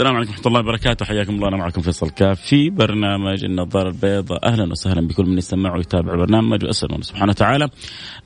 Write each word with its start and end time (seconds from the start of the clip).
السلام 0.00 0.16
عليكم 0.16 0.32
ورحمة 0.32 0.46
الله 0.46 0.60
وبركاته. 0.60 1.04
حياكم 1.04 1.34
الله. 1.34 1.48
أنا 1.48 1.56
معكم 1.56 1.80
فيصل 1.80 2.10
كاف 2.10 2.40
في 2.40 2.70
برنامج 2.70 3.44
النظارة 3.44 3.88
البيضاء. 3.88 4.46
أهلا 4.46 4.70
وسهلا 4.70 5.08
بكل 5.08 5.24
من 5.26 5.38
يستمع 5.38 5.76
ويتابع 5.76 6.12
البرنامج. 6.12 6.64
وأسأل 6.64 6.90
الله 6.92 7.02
سبحانه 7.02 7.30
وتعالى 7.30 7.68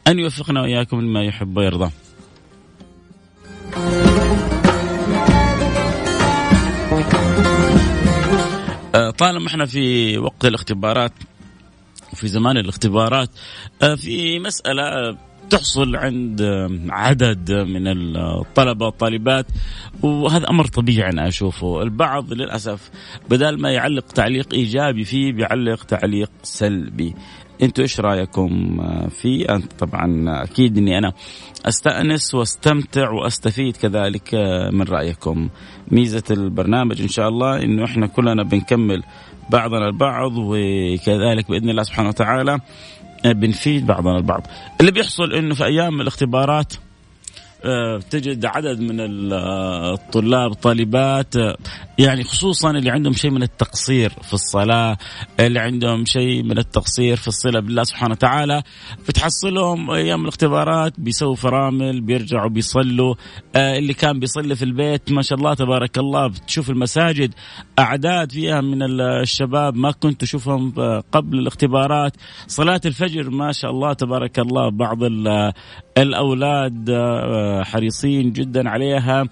أن 0.07 0.19
يوفقنا 0.19 0.61
وإياكم 0.63 1.01
لما 1.01 1.25
يحب 1.25 1.57
ويرضى. 1.57 1.91
آه، 8.95 9.11
طالما 9.11 9.47
إحنا 9.47 9.67
في 9.67 10.19
وقت 10.19 10.45
الاختبارات 10.45 11.13
وفي 12.13 12.29
زمان 12.29 12.57
الاختبارات 12.57 13.31
آه، 13.83 13.95
في 13.95 14.39
مسألة 14.39 15.17
تحصل 15.51 15.97
عند 15.97 16.43
عدد 16.89 17.53
من 17.53 17.89
الطلبة 18.17 18.87
والطالبات 18.87 19.47
وهذا 20.03 20.51
أمر 20.51 20.67
طبيعي 20.67 21.11
أنا 21.11 21.29
أشوفه. 21.29 21.83
البعض 21.83 22.33
للأسف 22.33 22.91
بدل 23.31 23.61
ما 23.61 23.71
يعلق 23.71 24.07
تعليق 24.07 24.55
إيجابي 24.55 25.05
فيه 25.05 25.33
بيعلق 25.33 25.85
تعليق 25.85 26.31
سلبي. 26.43 27.15
أنتوا 27.63 27.85
إيش 27.85 28.01
رأيكم؟ 28.01 28.81
فيه 29.09 29.55
أنت 29.55 29.73
طبعا 29.73 30.25
أكيد 30.45 30.79
إني 30.79 30.99
أنا 30.99 31.13
أستأنس 31.67 32.35
وأستمتع 32.35 33.11
وأستفيد 33.11 33.77
كذلك 33.77 34.35
من 34.73 34.83
رأيكم. 34.83 35.49
ميزة 35.91 36.25
البرنامج 36.31 37.03
إن 37.03 37.09
شاء 37.09 37.29
الله 37.29 37.63
إنه 37.63 37.85
إحنا 37.85 38.07
كلنا 38.07 38.43
بنكمل 38.43 39.03
بعضنا 39.51 39.87
البعض 39.87 40.33
وكذلك 40.37 41.51
بإذن 41.51 41.71
الله 41.71 41.83
سبحانه 41.83 42.09
وتعالى 42.09 42.59
بنفيد 43.33 43.87
بعضنا 43.87 44.17
البعض. 44.19 44.47
اللي 44.81 44.93
بيحصل 44.93 45.33
إنه 45.33 45.55
في 45.55 45.65
أيام 45.65 46.01
الاختبارات 46.01 46.75
تجد 48.11 48.45
عدد 48.47 48.81
من 48.81 48.97
الطلاب 49.01 50.51
الطالبات 50.51 51.37
آه، 51.37 51.57
يعني 51.99 52.25
خصوصا 52.25 52.71
اللي 52.71 52.91
عندهم 52.91 53.13
شيء 53.13 53.31
من 53.31 53.43
التقصير 53.43 54.11
في 54.23 54.35
الصلاة 54.35 54.97
اللي 55.41 55.61
عندهم 55.61 56.05
شيء 56.05 56.43
من 56.43 56.59
التقصير 56.59 57.17
في 57.17 57.29
الصلة 57.29 57.61
بالله 57.61 57.83
سبحانه 57.85 58.13
وتعالى 58.13 58.63
بتحصلهم 59.09 59.91
أيام 59.91 60.23
الاختبارات 60.23 61.01
بيسووا 61.01 61.35
فرامل 61.35 62.01
بيرجعوا 62.01 62.51
بيصلوا 62.51 63.15
آه، 63.57 63.79
اللي 63.79 63.95
كان 63.95 64.19
بيصلي 64.21 64.57
في 64.57 64.65
البيت 64.65 65.13
ما 65.13 65.23
شاء 65.23 65.39
الله 65.39 65.55
تبارك 65.55 65.99
الله 65.99 66.27
بتشوف 66.27 66.71
المساجد 66.71 67.35
أعداد 67.79 68.33
فيها 68.33 68.61
من 68.61 69.01
الشباب 69.01 69.77
ما 69.77 69.91
كنت 69.91 70.21
تشوفهم 70.21 70.73
قبل 71.13 71.39
الاختبارات. 71.39 72.17
صلاة 72.47 72.81
الفجر 72.87 73.31
ما 73.31 73.53
شاء 73.53 73.71
الله 73.71 73.93
تبارك 73.93 74.39
الله 74.39 74.71
بعض 74.71 74.99
الأولاد 75.99 76.91
حريصين 77.65 78.33
جدا 78.33 78.69
عليها. 78.69 79.25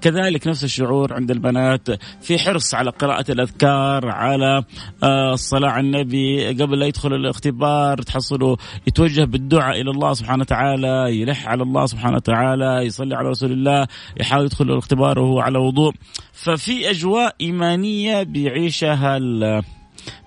كذلك 0.00 0.46
نفس 0.46 0.64
الشعور 0.64 1.14
عند 1.14 1.30
البنات 1.30 1.88
في 2.20 2.38
حرص 2.38 2.74
على 2.74 2.90
قراءة 2.90 3.30
الأذكار 3.30 4.08
على 4.08 4.64
آه، 5.02 5.32
الصلاة 5.32 5.70
على 5.70 5.86
النبي 5.86 6.48
قبل 6.48 6.78
لا 6.78 6.86
يدخل 6.86 7.14
الاختبار 7.14 8.02
تحصلوا 8.02 8.56
يتوجه 8.86 9.24
بالدعاء 9.24 9.80
إلى 9.80 9.90
الله 9.90 10.12
سبحانه 10.12 10.40
وتعالى 10.40 11.20
يلح 11.20 11.48
على 11.48 11.62
الله 11.62 11.86
سبحانه 11.86 12.16
وتعالى 12.16 12.86
يصلي 12.86 13.14
على 13.16 13.28
رسول 13.28 13.52
الله 13.52 13.86
يحاول 14.20 14.44
يدخل 14.44 14.64
الاختبار 14.64 15.18
وهو 15.18 15.40
على 15.40 15.58
وضوء. 15.58 15.92
ففي 16.32 16.90
أجواء 16.90 17.34
إيمانية 17.40 18.22
بيعيشها 18.22 19.18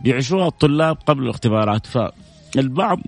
بيعيشوها 0.01 0.47
الطلاب 0.47 0.97
قبل 1.07 1.23
الاختبارات. 1.23 1.85
فالبعض 1.85 3.00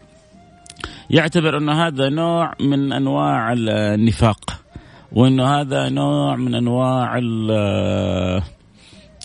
يعتبر 1.09 1.57
انه 1.57 1.87
هذا 1.87 2.09
نوع 2.09 2.53
من 2.59 2.93
أنواع 2.93 3.53
النفاق 3.53 4.63
وانه 5.11 5.61
هذا 5.61 5.89
نوع 5.89 6.35
من 6.35 6.55
أنواع 6.55 7.17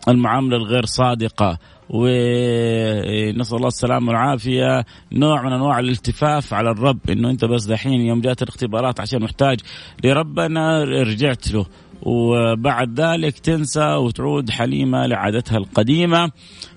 المعاملة 0.08 0.56
الغير 0.56 0.84
صادقة. 0.84 1.58
ونسال 1.90 3.56
الله 3.56 3.68
السلامة 3.68 4.08
والعافية. 4.08 4.84
نوع 5.12 5.42
من 5.42 5.52
أنواع 5.52 5.78
الالتفاف 5.78 6.54
على 6.54 6.70
الرب 6.70 6.98
إنه 7.10 7.30
أنت 7.30 7.44
بس 7.44 7.64
دحين 7.64 8.00
يوم 8.00 8.20
جات 8.20 8.42
الاختبارات 8.42 9.00
عشان 9.00 9.22
محتاج. 9.22 9.60
لربنا 10.04 10.84
رجعت 10.84 11.52
له 11.52 11.66
وبعد 12.02 13.00
ذلك 13.00 13.38
تنسى 13.38 13.94
وتعود 13.94 14.50
حليمة 14.50 15.06
لعادتها 15.06 15.58
القديمة. 15.58 16.30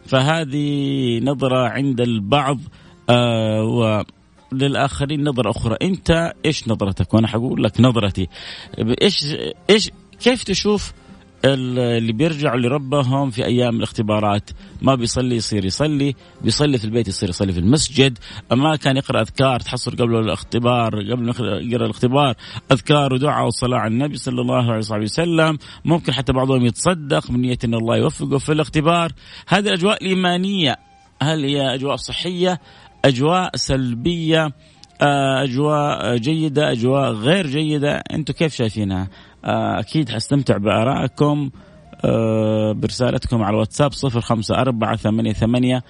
فهذه 0.05 1.19
نظرة 1.23 1.67
عند 1.69 2.01
البعض 2.01 2.57
آه 3.09 4.05
للآخرين 4.53 5.23
نظرة 5.23 5.49
أخرى. 5.49 5.77
أنت 5.81 6.33
إيش 6.45 6.67
نظرتك؟ 6.67 7.13
وأنا 7.13 7.27
حقول 7.27 7.63
لك 7.63 7.81
نظرتي. 7.81 8.27
إيش 9.01 9.35
إيش 9.69 9.89
كيف 10.19 10.43
تشوف 10.43 10.93
اللي 11.45 12.13
بيرجعوا 12.13 12.59
لربهم 12.59 13.29
في 13.29 13.45
أيام 13.45 13.75
الاختبارات؟ 13.75 14.49
ما 14.81 14.95
بيصلي 14.95 15.35
يصير 15.35 15.65
يصلي 15.65 16.15
بيصلي 16.41 16.77
في 16.77 16.85
البيت 16.85 17.07
يصير 17.07 17.29
يصلي 17.29 17.53
في 17.53 17.59
المسجد 17.59 18.17
ما 18.51 18.75
كان 18.75 18.97
يقرأ 18.97 19.21
أذكار 19.21 19.59
تحصل 19.59 19.91
قبل 19.91 20.15
الاختبار 20.15 21.11
قبل 21.11 21.29
يقرأ 21.71 21.85
الاختبار 21.85 22.35
أذكار 22.71 23.13
ودعاء 23.13 23.47
وصلاة 23.47 23.77
على 23.77 23.93
النبي 23.93 24.17
صلى 24.17 24.41
الله 24.41 24.71
عليه 24.71 25.03
وسلم. 25.03 25.57
ممكن 25.85 26.13
حتى 26.13 26.33
بعضهم 26.33 26.65
يتصدق 26.65 27.31
من 27.31 27.41
نيه 27.41 27.57
إن 27.63 27.73
الله 27.73 27.97
يوفقه 27.97 28.37
في 28.37 28.51
الاختبار. 28.51 29.11
هذه 29.47 29.67
الأجواء 29.67 30.03
الإيمانية 30.03 30.75
هل 31.21 31.43
هي 31.43 31.75
أجواء 31.75 31.95
صحية؟ 31.95 32.61
أجواء 33.05 33.55
سلبية 33.55 34.51
آه، 35.01 35.43
أجواء 35.43 36.17
جيدة 36.17 36.71
أجواء 36.71 37.11
غير 37.11 37.47
جيدة. 37.47 38.03
أنتم 38.11 38.33
كيف 38.33 38.55
شايفينها؟ 38.55 39.07
آه، 39.45 39.79
أكيد 39.79 40.09
حستمتع 40.09 40.57
بآرائكم 40.57 41.49
آه، 42.05 42.71
برسالتكم 42.71 43.43
على 43.43 43.53
الواتساب 43.53 43.91
صفر 43.91 44.21
خمسة 44.21 44.55
أربعة 44.55 44.95
ثمانية 44.95 45.33
ثمانية 45.33 45.83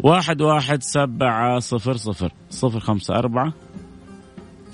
واحد 0.00 0.42
واحد 0.42 0.82
سبعة 0.82 1.58
صفر 1.58 1.96
صفر. 1.96 2.32
صفر 2.50 2.80
خمسة 2.80 3.14
أربعة 3.14 3.52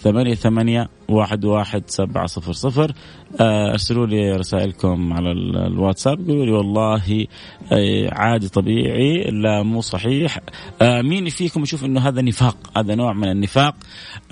ثمانية 0.02 0.34
ثمانية 0.34 0.88
واحد 1.08 1.44
واحد 1.44 1.82
سبعة 1.86 2.26
صفر 2.26 2.52
صفر. 2.52 2.92
آه، 3.40 3.70
ارسلوا 3.70 4.06
لي 4.06 4.36
رسائلكم 4.36 5.12
على 5.12 5.32
الواتساب 5.66 6.28
قولوا 6.28 6.46
لي 6.46 6.52
والله 6.52 7.26
آه، 7.72 8.08
عادي 8.12 8.48
طبيعي 8.48 9.30
لا 9.30 9.62
مو 9.62 9.80
صحيح. 9.80 10.38
آه، 10.82 11.02
مين 11.02 11.28
فيكم 11.28 11.62
يشوف 11.62 11.84
إنه 11.84 12.00
هذا 12.08 12.22
نفاق؟ 12.22 12.56
هذا 12.76 12.94
نوع 12.94 13.12
من 13.12 13.30
النفاق. 13.30 13.74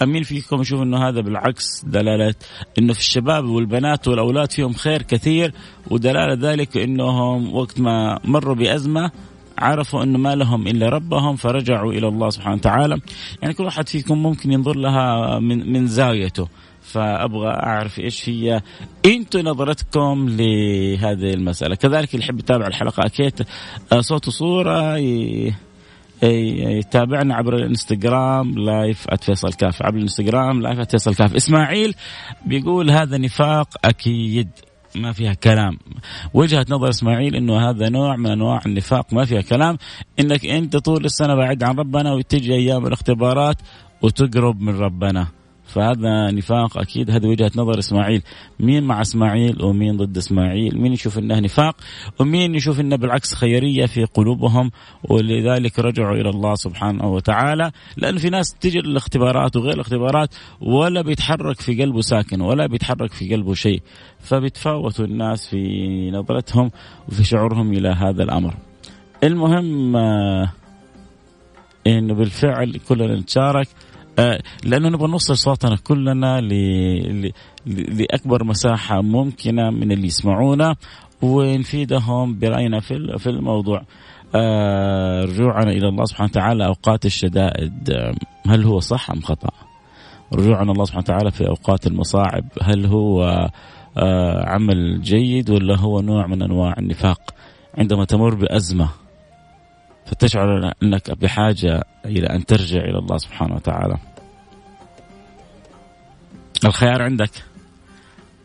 مين 0.02 0.22
فيكم 0.22 0.60
يشوف 0.60 0.82
إنه 0.82 1.08
هذا 1.08 1.20
بالعكس 1.20 1.84
دلالة 1.84 2.34
إنه 2.78 2.92
في 2.92 3.00
الشباب 3.00 3.44
والبنات 3.44 4.08
والأولاد 4.08 4.52
فيهم 4.52 4.72
خير 4.72 5.02
كثير 5.02 5.52
ودلالة 5.90 6.50
ذلك 6.52 6.76
إنهم 6.76 7.54
وقت 7.54 7.80
ما 7.80 8.18
مروا 8.24 8.54
بأزمة 8.54 9.10
عرفوا 9.60 10.02
انه 10.02 10.18
ما 10.18 10.34
لهم 10.34 10.66
إلا 10.66 10.88
ربهم 10.88 11.36
فرجعوا 11.36 11.92
إلى 11.92 12.08
الله 12.08 12.30
سبحانه 12.30 12.56
وتعالى. 12.56 13.00
يعني 13.42 13.54
كل 13.54 13.64
واحد 13.64 13.88
فيكم 13.88 14.22
ممكن 14.22 14.52
ينظر 14.52 14.76
لها 14.76 15.38
من 15.38 15.72
من 15.72 15.86
زاويته. 15.86 16.48
فأبغى 16.82 17.48
أعرف 17.48 17.98
إيش 17.98 18.28
هي 18.28 18.62
أنتم 19.06 19.40
نظرتكم 19.40 20.26
لهذه 20.28 21.34
المسألة. 21.34 21.74
كذلك 21.74 22.14
اللي 22.14 22.24
يحب 22.24 22.38
يتابع 22.38 22.66
الحلقة 22.66 23.06
أكيد 23.06 23.46
آه، 23.92 24.00
صوت 24.00 24.28
وصورة 24.28 24.96
يتابعنا 26.22 27.34
عبر 27.34 27.56
الإنستغرام 27.56 28.58
live 28.58 29.06
@فيصل 29.22 29.52
كاف. 29.52 29.82
عبر 29.82 29.96
الإنستغرام 29.96 30.62
live 30.62 30.80
@فيصل 30.80 31.14
كاف. 31.14 31.34
إسماعيل 31.34 31.94
بيقول 32.46 32.90
هذا 32.90 33.18
نفاق 33.18 33.68
أكيد. 33.84 34.48
ما 34.94 35.12
فيها 35.12 35.34
كلام. 35.34 35.78
وجهة 36.34 36.66
نظر 36.70 36.88
إسماعيل 36.88 37.34
أنه 37.36 37.70
هذا 37.70 37.88
نوع 37.88 38.16
من 38.16 38.30
أنواع 38.30 38.60
النفاق 38.66 39.12
ما 39.12 39.24
فيها 39.24 39.40
كلام. 39.40 39.78
أنك 40.20 40.46
أنت 40.46 40.76
طول 40.76 41.04
السنة 41.04 41.34
بعيد 41.34 41.62
عن 41.62 41.78
ربنا 41.78 42.12
وتجي 42.12 42.54
أيام 42.54 42.86
الاختبارات 42.86 43.56
وتقرب 44.02 44.60
من 44.60 44.78
ربنا. 44.78 45.26
فهذا 45.74 46.30
نفاق 46.30 46.78
أكيد. 46.78 47.10
هذه 47.10 47.26
وجهة 47.26 47.50
نظر 47.56 47.78
إسماعيل. 47.78 48.22
مين 48.60 48.82
مع 48.84 49.00
إسماعيل 49.00 49.64
ومين 49.64 49.96
ضد 49.96 50.16
إسماعيل؟ 50.16 50.78
مين 50.78 50.92
يشوف 50.92 51.18
إنه 51.18 51.40
نفاق 51.40 51.76
ومين 52.18 52.54
يشوف 52.54 52.80
إنه 52.80 52.96
بالعكس 52.96 53.34
خيرية 53.34 53.86
في 53.86 54.04
قلوبهم؟ 54.04 54.70
ولذلك 55.04 55.78
رجعوا 55.78 56.16
إلى 56.16 56.30
الله 56.30 56.54
سبحانه 56.54 57.12
وتعالى. 57.12 57.70
لأن 57.96 58.18
في 58.18 58.30
ناس 58.30 58.54
تجي 58.54 58.78
الاختبارات 58.78 59.56
وغير 59.56 59.74
الاختبارات 59.74 60.34
ولا 60.60 61.02
بيتحرك 61.02 61.60
في 61.60 61.82
قلبه 61.82 62.00
ساكن 62.00 62.40
ولا 62.40 62.66
بيتحرك 62.66 63.12
في 63.12 63.34
قلبه 63.34 63.54
شيء. 63.54 63.82
فبيتفاوتوا 64.20 65.04
الناس 65.04 65.48
في 65.48 66.10
نظرتهم 66.10 66.70
وفي 67.08 67.24
شعورهم 67.24 67.72
إلى 67.72 67.88
هذا 67.88 68.22
الأمر. 68.22 68.54
المهم 69.24 69.96
آه 69.96 70.52
انه 71.86 72.14
بالفعل 72.14 72.80
كلنا 72.88 73.16
نتشارك. 73.16 73.68
لأنه 74.64 74.88
نبغى 74.88 75.10
نوصل 75.10 75.36
صوتنا 75.36 75.76
كلنا 75.76 76.40
لأكبر 77.66 78.44
مساحة 78.44 79.02
ممكنة 79.02 79.70
من 79.70 79.92
اللي 79.92 80.06
يسمعونا 80.06 80.76
ونفيدهم 81.22 82.38
برأينا 82.38 82.80
في 82.80 83.18
في 83.18 83.30
الموضوع. 83.30 83.82
آه، 84.34 85.24
رجوعنا 85.24 85.70
إلى 85.70 85.88
الله 85.88 86.04
سبحانه 86.04 86.30
وتعالى 86.30 86.66
أوقات 86.66 87.06
الشدائد 87.06 87.92
هل 88.46 88.64
هو 88.64 88.80
صح 88.80 89.10
أم 89.10 89.20
خطأ؟ 89.20 89.50
رجوعنا 90.32 90.72
الله 90.72 90.84
سبحانه 90.84 91.04
وتعالى 91.04 91.30
في 91.30 91.48
أوقات 91.48 91.86
المصاعب 91.86 92.44
هل 92.62 92.86
هو 92.86 93.22
آه، 93.98 94.48
عمل 94.48 95.02
جيد 95.02 95.50
ولا 95.50 95.78
هو 95.78 96.00
نوع 96.00 96.26
من 96.26 96.42
أنواع 96.42 96.74
النفاق؟ 96.78 97.20
عندما 97.78 98.04
تمر 98.04 98.34
بأزمة 98.34 98.88
فتشعر 100.10 100.72
أنك 100.82 101.10
بحاجة 101.10 101.84
إلى 102.04 102.26
أن 102.26 102.46
ترجع 102.46 102.80
إلى 102.80 102.98
الله 102.98 103.18
سبحانه 103.18 103.54
وتعالى. 103.54 103.96
الخيار 106.64 107.02
عندك. 107.02 107.30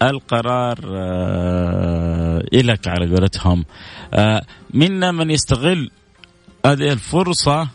القرار 0.02 0.80
آه، 0.96 2.44
إلك 2.54 2.88
على 2.88 3.16
قولتهم. 3.16 3.66
آه، 4.14 4.42
منا 4.74 5.12
من 5.12 5.32
يستغل 5.32 5.92
هذه 6.66 6.94
الفرصة 6.94 7.68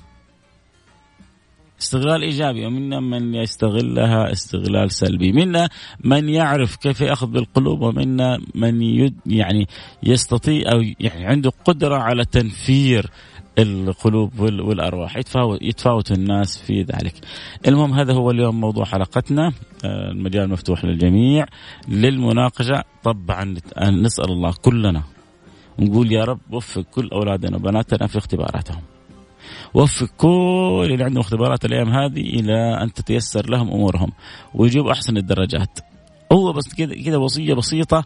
استغلال 1.81 2.23
إيجابي 2.23 2.67
ومنا 2.67 3.01
من 3.01 3.35
يستغلها 3.35 4.33
استغلال 4.33 4.91
سلبي. 4.91 5.33
منا 5.33 5.69
من 6.05 6.29
يعرف 6.29 6.77
كيف 6.77 7.01
يأخذ 7.01 7.27
بالقلوب 7.27 7.81
ومنا 7.81 8.39
من 8.55 8.83
يد 8.83 9.15
يعني 9.27 9.69
يستطيع 10.03 10.73
أو 10.73 10.81
يعني 11.01 11.27
عنده 11.27 11.53
قدرة 11.65 11.97
على 11.97 12.25
تنفير 12.25 13.11
القلوب 13.58 14.41
والأرواح 14.41 15.17
يتفاوت 15.17 15.62
يتفاوت 15.62 16.12
الناس 16.12 16.58
في 16.58 16.82
ذلك. 16.82 17.14
المهم 17.69 17.94
هذا 17.94 18.14
هو 18.14 18.31
اليوم 18.31 18.61
موضوع 18.61 18.85
حلقتنا 18.85 19.52
آه، 19.85 20.11
المجال 20.11 20.50
مفتوح 20.50 20.85
للجميع 20.85 21.47
للمناقشة 21.88 22.85
طبعا 23.05 23.56
نسأل 23.79 24.32
الله 24.32 24.52
كلنا 24.62 25.02
نقول 25.79 26.12
يا 26.12 26.25
رب 26.25 26.41
وفق 26.50 26.81
كل 26.81 27.08
أولادنا 27.08 27.56
وبناتنا 27.56 28.06
في 28.06 28.19
اختباراتهم. 28.19 28.82
وفق 29.75 30.06
كل 30.17 30.88
اللي 30.93 31.05
عندهم 31.05 31.20
اختبارات 31.20 31.64
الأيام 31.64 31.88
هذه 31.88 32.20
إلى 32.20 32.82
أن 32.82 32.93
تتيسر 32.93 33.50
لهم 33.50 33.70
أمورهم 33.70 34.12
ويجيبوا 34.55 34.93
أحسن 34.93 35.17
الدرجات. 35.17 35.79
هو 36.32 36.53
بس 36.53 36.75
كذا 36.75 36.94
كذا 37.05 37.17
وصية 37.17 37.55
بسيطة 37.55 38.05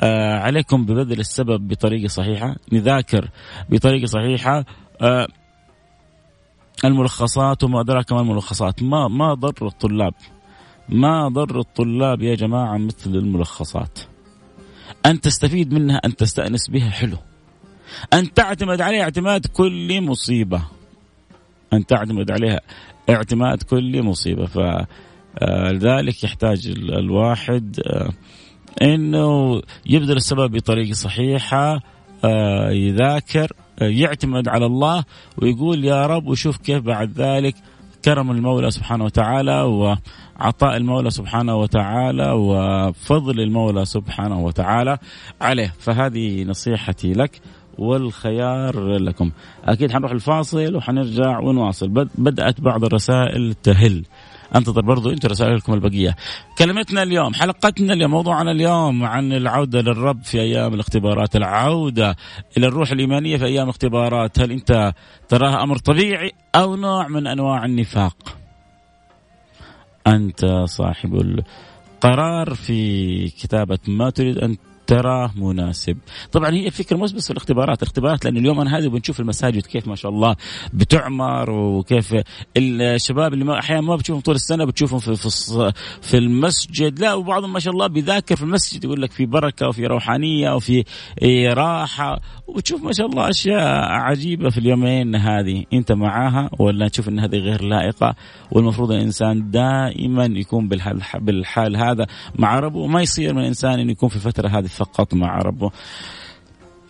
آه 0.00 0.38
عليكم 0.38 0.86
ببذل 0.86 1.20
السبب 1.20 1.68
بطريقة 1.68 2.08
صحيحة، 2.08 2.56
نذاكر 2.72 3.30
بطريقة 3.70 4.06
صحيحة 4.06 4.64
آه 5.00 5.28
الملخصات 6.84 7.64
وما 7.64 7.80
أدراك 7.80 8.12
ما 8.12 8.20
الملخصات. 8.20 8.82
ما 8.82 9.08
ما 9.08 9.34
ضر 9.34 9.66
الطلاب. 9.66 10.14
ما 10.88 11.28
ضر 11.28 11.60
الطلاب 11.60 12.22
يا 12.22 12.34
جماعة 12.34 12.78
مثل 12.78 13.10
الملخصات. 13.10 13.98
أن 15.06 15.20
تستفيد 15.20 15.74
منها 15.74 15.96
أن 15.96 16.16
تستأنس 16.16 16.70
بها 16.70 16.90
حلو. 16.90 17.16
أن 18.12 18.34
تعتمد 18.34 18.80
عليها 18.80 19.02
اعتماد 19.02 19.46
كل 19.46 20.00
مصيبة. 20.02 20.62
أن 21.72 21.86
تعتمد 21.86 22.30
عليها 22.30 22.60
اعتماد 23.10 23.62
كل 23.62 24.02
مصيبة. 24.02 24.46
فلذلك 24.46 26.24
يحتاج 26.24 26.66
الواحد 26.76 27.80
آه، 27.86 28.12
إنه 28.82 29.62
يبذل 29.86 30.16
السبب 30.16 30.50
بطريقة 30.50 30.92
صحيحة 30.92 31.80
آه، 32.24 32.70
يذاكر 32.70 33.52
يعتمد 33.80 34.48
على 34.48 34.66
الله 34.66 35.04
ويقول 35.42 35.84
يا 35.84 36.06
رب 36.06 36.26
وشوف 36.26 36.56
كيف 36.56 36.82
بعد 36.82 37.12
ذلك 37.12 37.54
كرم 38.04 38.30
المولى 38.30 38.70
سبحانه 38.70 39.04
وتعالى 39.04 39.62
وعطاء 39.62 40.76
المولى 40.76 41.10
سبحانه 41.10 41.56
وتعالى 41.56 42.30
وفضل 42.30 43.40
المولى 43.40 43.84
سبحانه 43.84 44.40
وتعالى 44.40 44.98
عليه. 45.40 45.74
فهذه 45.78 46.44
نصيحتي 46.44 47.12
لك 47.12 47.40
والخيار 47.78 48.96
لكم. 48.96 49.30
أكيد 49.64 49.92
حنروح 49.92 50.12
الفاصل 50.12 50.76
وحنرجع 50.76 51.38
ونواصل. 51.38 51.88
بدأت 52.18 52.60
بعض 52.60 52.84
الرسائل 52.84 53.54
تهل. 53.54 54.04
انتظر 54.54 54.80
برضو 54.80 55.10
أنتم 55.10 55.28
رسائلكم 55.28 55.74
البقية. 55.74 56.16
كلمتنا 56.58 57.02
اليوم 57.02 57.34
حلقتنا 57.34 57.92
اليوم 57.92 58.10
موضوعنا 58.10 58.50
اليوم 58.50 59.04
عن 59.04 59.32
العودة 59.32 59.80
للرب 59.80 60.22
في 60.22 60.40
أيام 60.40 60.74
الاختبارات 60.74 61.36
العودة 61.36 62.16
إلى 62.56 62.66
الروح 62.66 62.90
الإيمانية 62.90 63.36
في 63.36 63.44
أيام 63.44 63.64
الاختبارات 63.64 64.40
هل 64.40 64.52
أنت 64.52 64.92
تراها 65.28 65.62
أمر 65.62 65.78
طبيعي 65.78 66.32
أو 66.54 66.76
نوع 66.76 67.08
من 67.08 67.26
أنواع 67.26 67.64
النفاق؟ 67.64 68.36
أنت 70.06 70.64
صاحب 70.64 71.14
القرار 71.14 72.54
في 72.54 73.28
كتابة 73.28 73.78
ما 73.88 74.10
تريد 74.10 74.38
أن 74.38 74.56
تراه 74.86 75.30
مناسب. 75.36 75.96
طبعا 76.32 76.50
هي 76.50 76.66
الفكرة 76.66 76.96
مش 76.96 77.12
بس 77.12 77.24
في 77.24 77.30
الاختبارات 77.30 77.82
الاختبارات 77.82 78.24
لأن 78.24 78.36
اليوم 78.36 78.60
أنا 78.60 78.78
هذه 78.78 78.88
بنشوف 78.88 79.20
المساجد 79.20 79.66
كيف 79.66 79.88
ما 79.88 79.94
شاء 79.94 80.12
الله 80.12 80.36
بتعمر 80.72 81.50
وكيف 81.50 82.14
الشباب 82.56 83.32
اللي 83.32 83.44
ما 83.44 83.58
أحيانا 83.58 83.80
ما 83.80 83.96
بتشوفهم 83.96 84.22
طول 84.22 84.34
السنة 84.34 84.64
بتشوفهم 84.64 84.98
في 84.98 85.16
في, 85.16 85.72
في 86.02 86.18
المسجد. 86.18 86.98
لا 86.98 87.14
وبعضهم 87.14 87.52
ما 87.52 87.60
شاء 87.60 87.72
الله 87.72 87.86
بيذاكر 87.86 88.36
في 88.36 88.42
المسجد 88.42 88.84
يقول 88.84 89.02
لك 89.02 89.10
في 89.10 89.26
بركة 89.26 89.68
وفي 89.68 89.86
روحانية 89.86 90.54
وفي 90.54 90.84
راحة. 91.52 92.20
وتشوف 92.46 92.82
ما 92.82 92.92
شاء 92.92 93.06
الله 93.06 93.28
أشياء 93.28 93.84
عجيبة 93.88 94.50
في 94.50 94.58
اليومين 94.58 95.14
هذه. 95.14 95.64
أنت 95.72 95.92
معاها 95.92 96.50
ولا 96.58 96.88
تشوف 96.88 97.08
إن 97.08 97.18
هذه 97.18 97.36
غير 97.36 97.62
لائقة؟ 97.62 98.14
والمفروض 98.50 98.92
الإنسان 98.92 99.50
دائما 99.50 100.24
يكون 100.24 100.68
بالحال, 100.68 101.02
بالحال 101.20 101.76
هذا 101.76 102.06
مع 102.38 102.58
ربه 102.58 102.86
ما 102.86 103.02
يصير 103.02 103.34
من 103.34 103.40
الانسان 103.40 103.78
انه 103.78 103.92
يكون 103.92 104.08
في 104.08 104.16
الفترة 104.16 104.48
هذه 104.48 104.64
فقط 104.76 105.14
مع 105.14 105.38
ربه. 105.38 105.70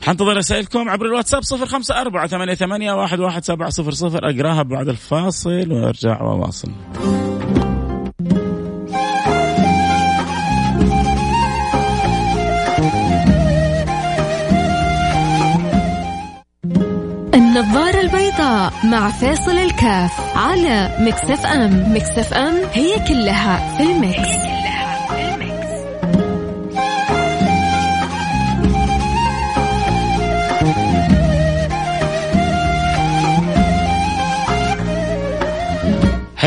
حنتظر 0.03 0.37
رسائلكم 0.37 0.89
عبر 0.89 1.07
الواتساب 1.07 1.43
صفر 1.43 1.67
خمسة 1.67 2.01
أربعة 2.01 2.27
ثمانية, 2.27 2.55
ثمانية 2.55 2.93
واحد, 2.93 3.21
واحد 3.21 3.45
سبعة 3.45 3.71
صفر 3.71 3.91
صفر. 3.91 4.31
أقراها 4.31 4.63
بعد 4.63 4.89
الفاصل 4.89 5.73
وأرجع 5.73 6.23
وأواصل. 6.23 6.71
النظارة 17.35 18.01
البيضاء 18.01 18.73
مع 18.85 19.11
فيصل 19.11 19.57
الكاف 19.57 20.37
على 20.37 20.97
Mix 21.01 21.47
FM. 21.47 21.95
Mix 21.95 22.35
FM 22.35 22.55
هي 22.73 22.99
كلها 23.09 23.77
في 23.77 23.83
ال 23.83 23.97
Mix. 23.97 24.56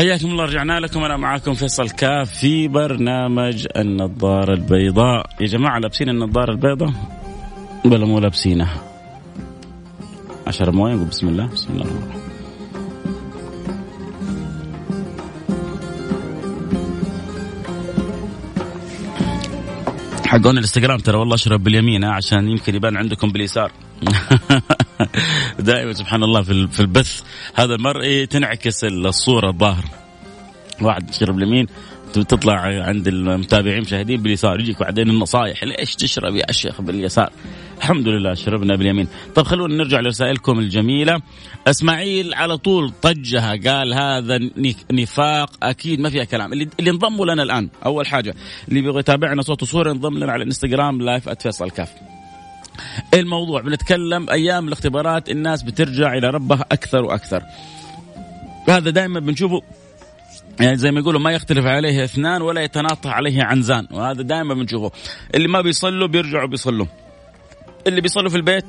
حياكم 0.00 0.30
الله 0.30 0.44
رجعنا 0.44 0.80
لكم. 0.80 1.04
أنا 1.04 1.16
معاكم 1.16 1.54
فيصل 1.54 1.90
كاف 1.90 2.30
في 2.30 2.68
برنامج 2.68 3.66
النظارة 3.76 4.54
البيضاء. 4.54 5.26
يا 5.40 5.46
جماعة 5.46 5.78
لابسين 5.78 6.08
النظارة 6.08 6.50
البيضاء؟ 6.50 6.92
ولا 7.84 8.06
مو 8.06 8.18
لابسينها؟ 8.18 8.82
اشرب 10.46 10.74
موية 10.74 10.94
نقول 10.94 11.08
بسم 11.08 11.28
الله 11.28 11.46
بسم 11.46 11.72
الله 11.72 11.84
الرحمن 11.84 12.20
حقون 20.26 20.58
الإنستغرام 20.58 20.98
ترى 20.98 21.18
والله 21.18 21.34
اشرب 21.34 21.64
باليمين 21.64 22.04
عشان 22.04 22.48
يمكن 22.48 22.74
يبان 22.74 22.96
عندكم 22.96 23.28
باليسار. 23.28 23.72
دائما 25.58 25.92
سبحان 25.92 26.22
الله 26.22 26.42
في 26.42 26.80
البث. 26.80 27.22
هذا 27.54 27.74
المرئي 27.74 28.26
تنعكس 28.26 28.84
الصورة 28.84 29.50
الظاهر. 29.50 29.84
واحد 30.82 31.10
يشرب 31.10 31.38
اليمين 31.38 31.66
تطلع 32.12 32.60
عند 32.60 33.08
المتابعين 33.08 33.76
المشاهدين 33.76 34.22
باليسار 34.22 34.60
يجيك 34.60 34.80
بعدين 34.80 35.10
النصائح 35.10 35.64
ليش 35.64 35.94
تشرب 35.94 36.36
يا 36.36 36.52
شيخ 36.52 36.80
باليسار؟ 36.80 37.30
الحمد 37.78 38.08
لله 38.08 38.34
شربنا 38.34 38.76
باليمين. 38.76 39.08
طب 39.34 39.42
خلونا 39.42 39.74
نرجع 39.74 40.00
لرسائلكم 40.00 40.58
الجميلة. 40.58 41.20
إسماعيل 41.66 42.34
على 42.34 42.56
طول 42.56 42.92
طجها 43.02 43.50
قال 43.50 43.94
هذا 43.94 44.50
نفاق 44.92 45.50
أكيد 45.62 46.00
ما 46.00 46.10
فيها 46.10 46.24
كلام. 46.24 46.52
اللي, 46.52 46.68
اللي 46.80 46.90
انضموا 46.90 47.26
لنا 47.26 47.42
الآن 47.42 47.68
أول 47.86 48.06
حاجة 48.06 48.34
اللي 48.68 48.80
بيبغى 48.80 49.00
يتابعنا 49.00 49.42
صوت 49.42 49.62
وصورة 49.62 49.90
ينضم 49.90 50.18
لنا 50.18 50.32
على 50.32 50.42
الإنستغرام 50.42 51.02
لايف 51.02 51.28
@فيصل 51.28 51.70
كاف. 51.70 52.09
الموضوع. 53.14 53.60
بنتكلم 53.60 54.30
أيام 54.30 54.68
الاختبارات 54.68 55.30
الناس 55.30 55.62
بترجع 55.62 56.14
إلى 56.14 56.30
ربها 56.30 56.64
أكثر 56.72 57.04
وأكثر. 57.04 57.42
هذا 58.68 58.90
دائما 58.90 59.20
بنشوفه 59.20 59.62
يعني 60.60 60.76
زي 60.76 60.90
ما 60.90 61.00
يقولوا 61.00 61.20
ما 61.20 61.32
يختلف 61.32 61.66
عليه 61.66 62.04
اثنان 62.04 62.42
ولا 62.42 62.62
يتناطح 62.62 63.10
عليه 63.10 63.42
عنزان 63.42 63.86
وهذا 63.90 64.22
دائما 64.22 64.54
بنشوفه. 64.54 64.92
اللي 65.34 65.48
ما 65.48 65.60
بيصلوا 65.60 66.08
بيرجعوا 66.08 66.48
بيصلوا. 66.48 66.86
اللي 67.86 68.00
بيصلوا 68.00 68.30
في 68.30 68.36
البيت 68.36 68.64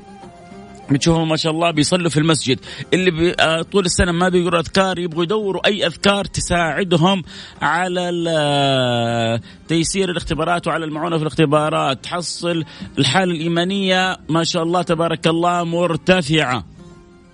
بتشوفهم 0.94 1.30
ما 1.30 1.36
شاء 1.36 1.52
الله 1.52 1.72
بيصلوا 1.72 2.10
في 2.10 2.18
المسجد. 2.18 2.60
اللي 2.94 3.12
بي 3.12 3.34
آه، 3.40 3.62
طول 3.62 3.86
السنة 3.86 4.12
ما 4.12 4.30
بيقروا 4.30 4.60
أذكار 4.60 5.00
يبغوا 5.00 5.24
يدوروا 5.24 5.68
أي 5.68 5.86
أذكار 5.86 6.26
تساعدهم 6.26 7.24
على 7.62 8.26
آه، 8.30 9.42
تيسير 9.68 10.12
الاختبارات 10.12 10.68
وعلى 10.68 10.86
المعونة 10.86 11.18
في 11.18 11.22
الاختبارات. 11.22 12.04
تحصل 12.04 12.64
الحالة 13.00 13.32
الإيمانية 13.32 14.18
ما 14.30 14.44
شاء 14.44 14.64
الله 14.64 14.82
تبارك 14.82 15.28
الله 15.28 15.64
مرتفعة. 15.64 16.66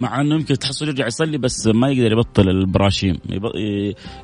مع 0.02 0.22
إنه 0.22 0.36
يمكن 0.36 0.58
تحصل 0.60 0.88
يرجع 0.88 1.08
يصلي 1.08 1.38
بس 1.38 1.68
ما 1.68 1.90
يقدر 1.90 2.12
يبطل 2.12 2.50
البراشيم. 2.50 3.18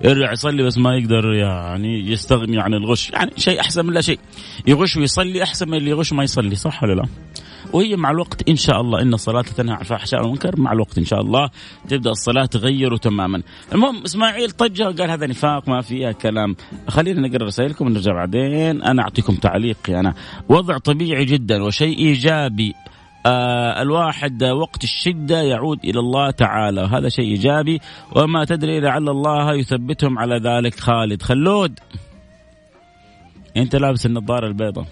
يرجع 0.03 0.31
يصلي 0.31 0.63
بس 0.63 0.77
ما 0.77 0.97
يقدر 0.97 1.33
يعني 1.33 2.11
يستغني 2.11 2.59
عن 2.59 2.73
الغش. 2.73 3.09
يعني 3.09 3.31
شيء 3.37 3.59
أحسن 3.59 3.85
من 3.85 3.93
لا 3.93 4.01
شيء. 4.01 4.19
يغش 4.67 4.97
ويصلي 4.97 5.43
أحسن 5.43 5.69
من 5.69 5.77
اللي 5.77 5.89
يغش 5.89 6.13
ما 6.13 6.23
يصلي 6.23 6.55
صح 6.55 6.83
ولا 6.83 6.93
لا؟ 6.93 7.05
وهي 7.73 7.95
مع 7.95 8.11
الوقت 8.11 8.49
إن 8.49 8.55
شاء 8.55 8.81
الله 8.81 9.01
إن 9.01 9.13
الصلاة 9.13 9.41
تنهى 9.41 9.75
عن 9.75 9.81
الفحشاء 9.81 10.21
والمنكر 10.21 10.59
مع 10.59 10.71
الوقت 10.71 10.97
إن 10.97 11.05
شاء 11.05 11.21
الله 11.21 11.49
تبدأ 11.87 12.09
الصلاة 12.09 12.45
تغيره 12.45 12.97
تماما. 12.97 13.43
المهم 13.73 14.03
إسماعيل 14.03 14.51
طجه 14.51 14.89
وقال 14.89 15.11
هذا 15.11 15.27
نفاق 15.27 15.69
ما 15.69 15.81
فيها 15.81 16.11
كلام. 16.11 16.55
خلينا 16.87 17.27
نقرأ 17.27 17.45
رسائلكم 17.45 17.85
ونرجع 17.85 18.13
بعدين. 18.13 18.81
أنا 18.83 19.01
أعطيكم 19.01 19.35
تعليقي 19.35 19.99
أنا. 19.99 20.13
وضع 20.49 20.77
طبيعي 20.77 21.25
جدا 21.25 21.63
وشيء 21.63 21.97
إيجابي. 21.97 22.73
آه 23.25 23.81
الواحد 23.81 24.43
وقت 24.43 24.83
الشدة 24.83 25.41
يعود 25.41 25.79
إلى 25.83 25.99
الله 25.99 26.31
تعالى. 26.31 26.81
وهذا 26.81 27.09
شيء 27.09 27.25
إيجابي. 27.25 27.81
وما 28.15 28.45
تدري 28.45 28.79
لعل 28.79 29.09
الله 29.09 29.53
يثبتهم 29.53 30.19
على 30.19 30.35
ذلك 30.35 30.79
خالد. 30.79 31.21
خلود 31.21 31.79
أنت 33.57 33.75
لابس 33.75 34.05
النظارة 34.05 34.47
البيضاء. 34.47 34.85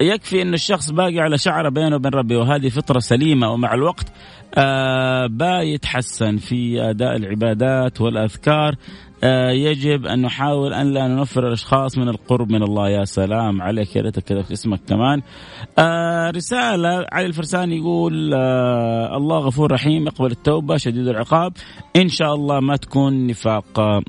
يكفي 0.00 0.42
أن 0.42 0.54
الشخص 0.54 0.90
باقي 0.90 1.20
على 1.20 1.38
شعره 1.38 1.68
بينه 1.68 1.96
وبين 1.96 2.12
ربه 2.12 2.36
وهذه 2.36 2.68
فطرة 2.68 2.98
سليمة 2.98 3.50
ومع 3.50 3.74
الوقت 3.74 4.12
آه 4.58 5.26
بيتحسن 5.26 6.36
في 6.36 6.82
أداء 6.90 7.16
العبادات 7.16 8.00
والأذكار. 8.00 8.74
آه 9.24 9.50
يجب 9.50 10.06
أن 10.06 10.22
نحاول 10.22 10.74
أن 10.74 10.94
لا 10.94 11.08
ننفر 11.08 11.48
الأشخاص 11.48 11.98
من 11.98 12.08
القرب 12.08 12.52
من 12.52 12.62
الله. 12.62 12.88
يا 12.88 13.04
سلام 13.04 13.62
عليك 13.62 13.96
يا 13.96 14.02
ريتك 14.02 14.22
كذا 14.22 14.44
اسمك 14.52 14.80
كمان. 14.88 15.22
آه 15.78 16.30
رسالة 16.30 17.06
علي 17.12 17.26
الفرساني 17.26 17.76
يقول 17.76 18.34
الله 19.14 19.38
غفور 19.38 19.72
رحيم 19.72 20.06
يقبل 20.06 20.30
التوبة 20.30 20.76
شديد 20.76 21.08
العقاب. 21.08 21.52
إن 21.96 22.08
شاء 22.08 22.34
الله 22.34 22.60
ما 22.60 22.76
تكون 22.76 23.26
نفاق. 23.26 24.02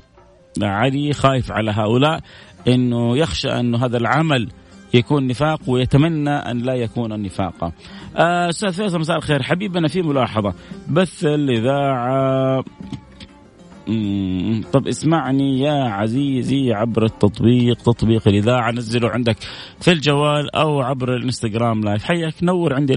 علي 0.62 1.12
خايف 1.12 1.52
على 1.52 1.70
هؤلاء 1.70 2.20
إنه 2.68 3.18
يخشى 3.18 3.48
انه 3.48 3.84
هذا 3.84 3.96
العمل 3.96 4.48
يكون 4.94 5.26
نفاق 5.26 5.60
ويتمنى 5.66 6.30
أن 6.30 6.58
لا 6.58 6.74
يكون 6.74 7.12
النفاق. 7.12 7.72
آه، 8.16 8.48
أستاذ 8.48 8.72
فيصل 8.72 9.00
مساء 9.00 9.16
الخير. 9.16 9.42
حبيبنا 9.42 9.88
في 9.88 10.02
ملاحظة. 10.02 10.54
بث 10.88 11.24
الإذاعة. 11.24 12.64
طب 14.72 14.88
اسمعني 14.88 15.60
يا 15.60 15.84
عزيزي 15.84 16.72
عبر 16.72 17.04
التطبيق. 17.04 17.76
تطبيق 17.76 18.28
الإذاعة. 18.28 18.70
نزله 18.70 19.10
عندك 19.10 19.36
في 19.80 19.92
الجوال 19.92 20.56
أو 20.56 20.80
عبر 20.80 21.16
الإنستغرام 21.16 21.80
لايف. 21.80 22.04
حياك 22.04 22.34
نور 22.42 22.74
عندي 22.74 22.96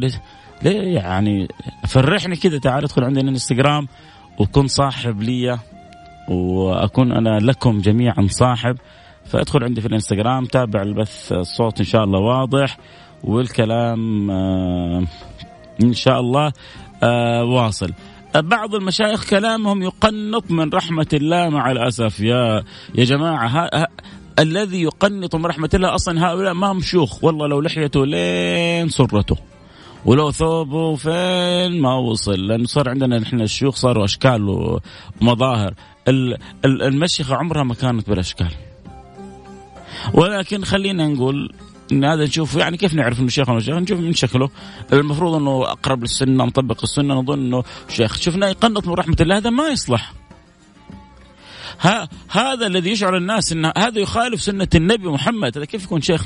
ليه 0.63 0.95
يعني؟ 0.95 1.47
فرحني 1.87 2.35
كذا 2.35 2.59
تعال 2.59 2.83
ادخل 2.83 3.03
عندنا 3.03 3.23
الإنستغرام 3.23 3.87
وكن 4.39 4.67
صاحب 4.67 5.21
لي 5.21 5.59
وأكون 6.29 7.11
أنا 7.11 7.39
لكم 7.39 7.81
جميعا 7.81 8.27
صاحب. 8.29 8.77
فادخل 9.29 9.63
عندي 9.63 9.81
في 9.81 9.87
الانستغرام 9.87 10.45
تابع 10.45 10.81
البث 10.81 11.31
الصوت 11.31 11.79
إن 11.79 11.85
شاء 11.85 12.03
الله 12.03 12.19
واضح 12.19 12.77
والكلام 13.23 14.31
آه 14.31 15.03
إن 15.83 15.93
شاء 15.93 16.19
الله 16.19 16.51
آه 17.03 17.43
واصل. 17.43 17.91
بعض 18.35 18.75
المشايخ 18.75 19.29
كلامهم 19.29 19.81
يقنط 19.81 20.51
من 20.51 20.69
رحمة 20.69 21.07
الله 21.13 21.49
مع 21.49 21.71
الأسف. 21.71 22.19
يا 22.19 22.63
يا 22.95 23.03
جماعة 23.03 23.47
ها 23.47 23.69
ها 23.73 23.87
الذي 24.39 24.81
يقنط 24.81 25.35
من 25.35 25.45
رحمة 25.45 25.69
الله 25.73 25.95
أصلا 25.95 26.27
هؤلاء 26.27 26.53
ما 26.53 26.71
هم 26.71 26.81
شيوخ. 26.81 27.23
والله 27.23 27.47
لو 27.47 27.61
لحيته 27.61 28.05
لين 28.05 28.89
سرته. 28.89 29.37
ولو 30.05 30.31
ثوبه 30.31 30.95
فين 30.95 31.81
ما 31.81 31.95
وصل. 31.95 32.47
لأنه 32.47 32.65
صار 32.65 32.89
عندنا 32.89 33.19
نحن 33.19 33.41
الشيوخ 33.41 33.75
صاروا 33.75 34.05
أشكال 34.05 34.79
ومظاهر. 35.21 35.73
المشيخة 36.65 37.35
عمرها 37.35 37.63
ما 37.63 37.73
كانت 37.73 38.09
بالأشكال. 38.09 38.51
ولكن 40.13 40.63
خلينا 40.63 41.07
نقول 41.07 41.53
إن 41.91 42.05
هذا 42.05 42.23
نشوف 42.23 42.55
يعني 42.55 42.77
كيف 42.77 42.93
نعرف 42.93 43.19
إنه 43.19 43.29
شيخ 43.29 43.49
ولا 43.49 43.59
شيخ؟ 43.59 43.75
نشوف 43.75 43.99
من 43.99 44.13
شكله. 44.13 44.49
المفروض 44.93 45.33
إنه 45.35 45.71
أقرب 45.71 46.01
للسنة 46.01 46.45
مطبق 46.45 46.79
السنة 46.83 47.13
نظن 47.13 47.39
إنه 47.39 47.63
شيخ. 47.89 48.15
شفنا 48.15 48.49
يقنط 48.49 48.87
من 48.87 48.93
رحمة 48.93 49.15
الله 49.21 49.37
هذا 49.37 49.49
ما 49.49 49.67
يصلح. 49.67 50.13
ها 51.81 52.09
هذا 52.29 52.67
الذي 52.67 52.91
يشعر 52.91 53.17
الناس 53.17 53.51
ان 53.51 53.65
هذا 53.65 53.99
يخالف 53.99 54.41
سنة 54.41 54.67
النبي 54.75 55.07
محمد. 55.07 55.57
هذا 55.57 55.65
كيف 55.65 55.83
يكون 55.83 56.01
شيخ؟ 56.01 56.25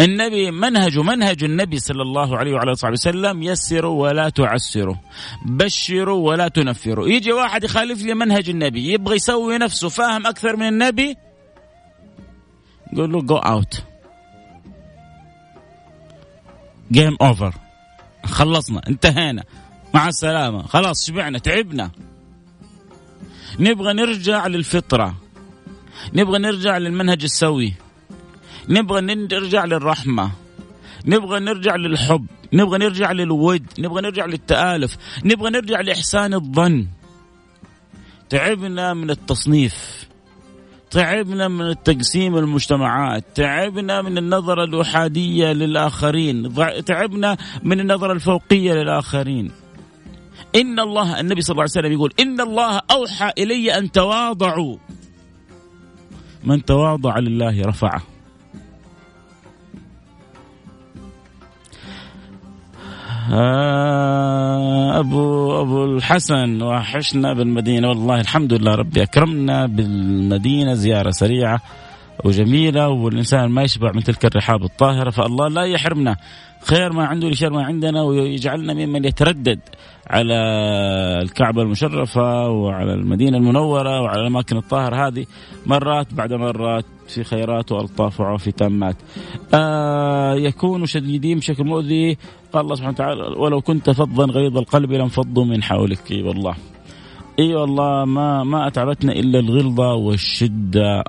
النبي 0.00 0.50
منهج 0.50 0.98
منهج 0.98 1.44
النبي 1.44 1.78
صلى 1.78 2.02
الله 2.02 2.36
عليه 2.38 2.52
وعلى 2.52 2.72
آله 2.72 2.90
وسلم 2.92 3.42
يسروا 3.42 4.02
ولا 4.02 4.28
تعسروا 4.28 4.96
بشروا 5.44 6.28
ولا 6.28 6.48
تنفروا. 6.48 7.08
يجي 7.08 7.32
واحد 7.32 7.64
يخالف 7.64 8.02
لي 8.02 8.14
منهج 8.14 8.50
النبي 8.50 8.92
يبغى 8.92 9.16
يسوي 9.16 9.58
نفسه 9.58 9.88
فاهم 9.88 10.26
أكثر 10.26 10.56
من 10.56 10.68
النبي 10.68 11.16
قول 12.96 13.12
له 13.12 13.22
go 13.22 13.36
out 13.36 13.82
game 16.92 17.16
over 17.20 17.54
خلصنا 18.24 18.80
انتهينا. 18.88 19.44
مع 19.94 20.08
السلامة. 20.08 20.62
خلاص 20.62 21.06
شبعنا 21.06 21.38
تعبنا. 21.38 21.90
نبغى 23.58 23.92
نرجع 23.92 24.46
للفطرة. 24.46 25.14
نبغى 26.14 26.38
نرجع 26.38 26.78
للمنهج 26.78 27.22
السوي. 27.22 27.74
نبغى 28.68 29.00
نرجع 29.00 29.64
للرحمة. 29.64 30.30
نبغى 31.06 31.40
نرجع 31.40 31.76
للحب. 31.76 32.26
نبغى 32.52 32.78
نرجع 32.78 33.12
للود. 33.12 33.66
نبغى 33.78 34.02
نرجع 34.02 34.26
للتآلف. 34.26 34.96
نبغى 35.24 35.50
نرجع 35.50 35.80
لإحسان 35.80 36.34
الظن. 36.34 36.86
تعبنا 38.28 38.94
من 38.94 39.10
التصنيف. 39.10 40.06
تعبنا 40.90 41.48
من 41.48 41.66
التقسيم 41.66 42.36
المجتمعات. 42.36 43.24
تعبنا 43.34 44.02
من 44.02 44.18
النظرة 44.18 44.64
الأحادية 44.64 45.52
للآخرين. 45.52 46.54
تعبنا 46.84 47.36
من 47.62 47.80
النظرة 47.80 48.12
الفوقية 48.12 48.72
للآخرين. 48.72 49.52
إن 50.56 50.80
الله 50.80 51.20
النبي 51.20 51.40
صلى 51.40 51.54
الله 51.54 51.62
عليه 51.62 51.72
وسلم 51.72 51.92
يقول 51.92 52.12
إن 52.20 52.40
الله 52.40 52.80
أوحى 52.90 53.32
إلي 53.38 53.78
أن 53.78 53.92
تواضعوا. 53.92 54.76
من 56.44 56.64
تواضع 56.64 57.18
لله 57.18 57.62
رفعه. 57.62 58.15
أبو 65.00 65.60
أبو 65.60 65.84
الحسن 65.84 66.62
وحشنا 66.62 67.32
بالمدينة 67.32 67.88
والله 67.88 68.20
الحمد 68.20 68.52
لله 68.52 68.74
ربي 68.74 69.02
أكرمنا 69.02 69.66
بالمدينة 69.66 70.74
زيارة 70.74 71.10
سريعة. 71.10 71.60
وجميلة 72.24 72.88
والإنسان 72.88 73.50
ما 73.50 73.62
يشبع 73.62 73.92
من 73.92 74.02
تلك 74.02 74.24
الرحاب 74.24 74.64
الطاهرة 74.64 75.10
فالله 75.10 75.48
لا 75.48 75.62
يحرمنا. 75.62 76.16
خير 76.64 76.92
ما 76.92 77.06
عنده 77.06 77.28
لشر 77.28 77.50
ما 77.50 77.64
عندنا 77.64 78.02
ويجعلنا 78.02 78.74
ممن 78.74 79.04
يتردد 79.04 79.60
على 80.06 80.34
الكعبة 81.22 81.62
المشرفة 81.62 82.48
وعلى 82.48 82.94
المدينة 82.94 83.36
المنورة 83.36 84.00
وعلى 84.00 84.20
الأماكن 84.20 84.56
الطاهرة 84.56 85.06
هذه. 85.06 85.26
مرات 85.66 86.14
بعد 86.14 86.32
مرات 86.32 86.84
في 87.08 87.24
خيرات 87.24 87.72
وألطاف 87.72 88.20
وعافية 88.20 88.50
تامات. 88.50 88.96
آه 89.54 90.34
يكون 90.34 90.86
شديدين 90.86 91.38
بشكل 91.38 91.64
مؤذي. 91.64 92.18
قال 92.52 92.62
الله 92.62 92.74
سبحانه 92.74 92.94
وتعالى 92.94 93.22
ولو 93.22 93.60
كنت 93.60 93.90
فظا 93.90 94.24
غيظ 94.24 94.58
القلب 94.58 94.92
لانفضوا 94.92 95.44
من 95.44 95.62
حولك. 95.62 96.12
إي 96.12 96.22
والله. 96.22 96.54
إي 97.38 97.54
والله 97.54 98.04
ما 98.04 98.44
ما 98.44 98.66
أتعبتنا 98.66 99.12
إلا 99.12 99.38
الغلظة 99.38 99.94
والشدة. 99.94 101.04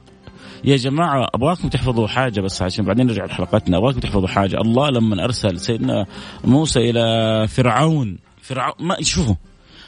يا 0.68 0.76
جماعة 0.76 1.28
أبغاكم 1.34 1.70
تحفظوا 1.70 2.08
حاجة 2.08 2.42
بس 2.42 2.62
عشان 2.62 2.86
بعدين 2.86 3.06
نرجع 3.06 3.26
لحلقتنا. 3.26 3.78
أبغاكم 3.78 4.00
تحفظوا 4.00 4.28
حاجة. 4.28 4.56
الله 4.62 4.90
لما 4.90 5.24
أرسل 5.24 5.60
سيدنا 5.60 6.06
موسى 6.44 6.90
إلى 6.90 7.48
فرعون. 7.48 8.18
فرعون 8.42 8.76
ما 8.80 8.96
شوفوا 9.02 9.36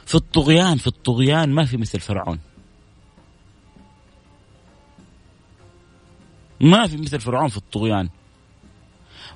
في 0.05 0.15
الطغيان 0.15 0.77
في 0.77 0.87
الطغيان 0.87 1.49
ما 1.49 1.65
في 1.65 1.77
مثل 1.77 1.99
فرعون. 1.99 2.39
ما 6.61 6.87
في 6.87 6.97
مثل 6.97 7.19
فرعون 7.19 7.49
في 7.49 7.57
الطغيان. 7.57 8.09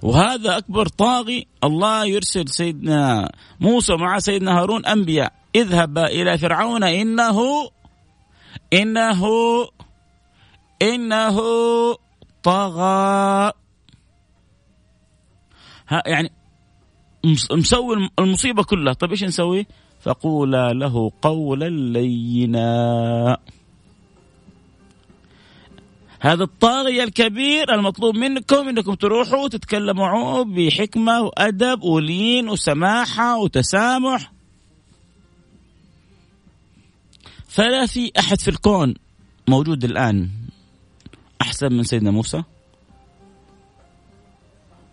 وهذا 0.01 0.57
أكبر 0.57 0.87
طاغي 0.87 1.47
الله 1.63 2.05
يرسل 2.05 2.47
سيدنا 2.47 3.31
موسى 3.59 3.93
مع 3.95 4.19
سيدنا 4.19 4.59
هارون 4.59 4.85
أنبياء. 4.85 5.33
اذهب 5.55 5.97
إلى 5.97 6.37
فرعون 6.37 6.83
إنه 6.83 7.39
إنه 8.73 9.23
إنه 10.83 11.37
طغى. 12.43 13.51
ها 15.87 16.03
يعني 16.05 16.31
مسوي 17.51 18.09
المصيبة 18.19 18.63
كلها. 18.63 18.93
طيب 18.93 19.11
إيش 19.11 19.23
نسوي؟ 19.23 19.67
فقولا 20.01 20.73
له 20.73 21.11
قولا 21.21 21.69
لينا. 21.69 23.37
هذا 26.19 26.43
الطاغية 26.43 27.03
الكبير 27.03 27.73
المطلوب 27.73 28.15
منكم 28.15 28.69
إنكم 28.69 28.93
تروحوا 28.93 29.47
تتكلموا 29.47 30.43
بحكمة 30.43 31.21
وأدب 31.21 31.83
ولين 31.83 32.49
وسماحة 32.49 33.37
وتسامح. 33.37 34.31
فلا 37.47 37.85
في 37.85 38.11
أحد 38.19 38.39
في 38.39 38.47
الكون 38.47 38.93
موجود 39.47 39.83
الآن. 39.83 40.42
أحسن 41.43 41.73
من 41.73 41.83
سيدنا 41.83 42.11
موسى؟ 42.11 42.43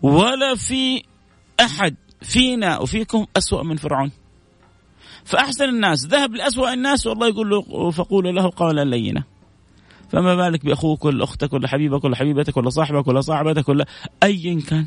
ولا 0.01 0.55
في 0.55 1.03
أحد 1.59 1.95
فينا 2.21 2.79
وفيكم 2.79 3.25
أسوأ 3.37 3.63
من 3.63 3.75
فرعون. 3.75 4.11
فأحسن 5.25 5.69
الناس 5.69 6.05
ذهب 6.05 6.35
لأسوأ 6.35 6.73
الناس 6.73 7.07
والله 7.07 7.27
يقول 7.27 7.49
له 7.49 7.91
فقول 7.91 8.35
له 8.35 8.51
قولا 8.55 8.85
لينا. 8.85 9.23
فما 10.09 10.35
بالك 10.35 10.65
بأخوك 10.65 11.05
ولا 11.05 11.23
أختك 11.23 11.53
ولا 11.53 11.67
حبيبك 11.67 12.03
ولا 12.03 12.15
حبيبتك 12.15 12.57
ولا 12.57 12.69
صاحبك 12.69 13.07
ولا 13.07 13.21
صاحبتك 13.21 13.69
ولا 13.69 13.85
ايا 14.23 14.61
كان. 14.69 14.85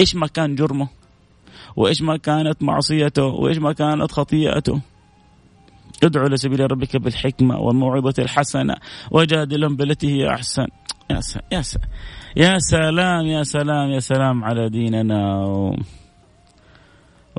إيش 0.00 0.14
ما 0.14 0.26
كان 0.26 0.54
جرمه 0.54 0.88
وإيش 1.76 2.02
ما 2.02 2.16
كانت 2.16 2.62
معصيته 2.62 3.24
وإيش 3.24 3.58
ما 3.58 3.72
كانت 3.72 4.12
خطيئته. 4.12 4.80
ادعو 6.04 6.26
لسبيل 6.26 6.72
ربك 6.72 6.96
بالحكمة 6.96 7.58
والموعظة 7.58 8.14
الحسنة 8.18 8.74
وجادلهم 9.10 9.76
بالتي 9.76 10.06
هي 10.12 10.28
أحسن. 10.30 10.66
يا 11.10 11.20
سلام 11.20 11.82
يا 12.36 12.58
سلام 12.58 13.26
يا 13.26 13.42
سلام 13.42 13.90
يا 13.90 13.98
سلام 13.98 14.44
على 14.44 14.68
ديننا. 14.68 15.44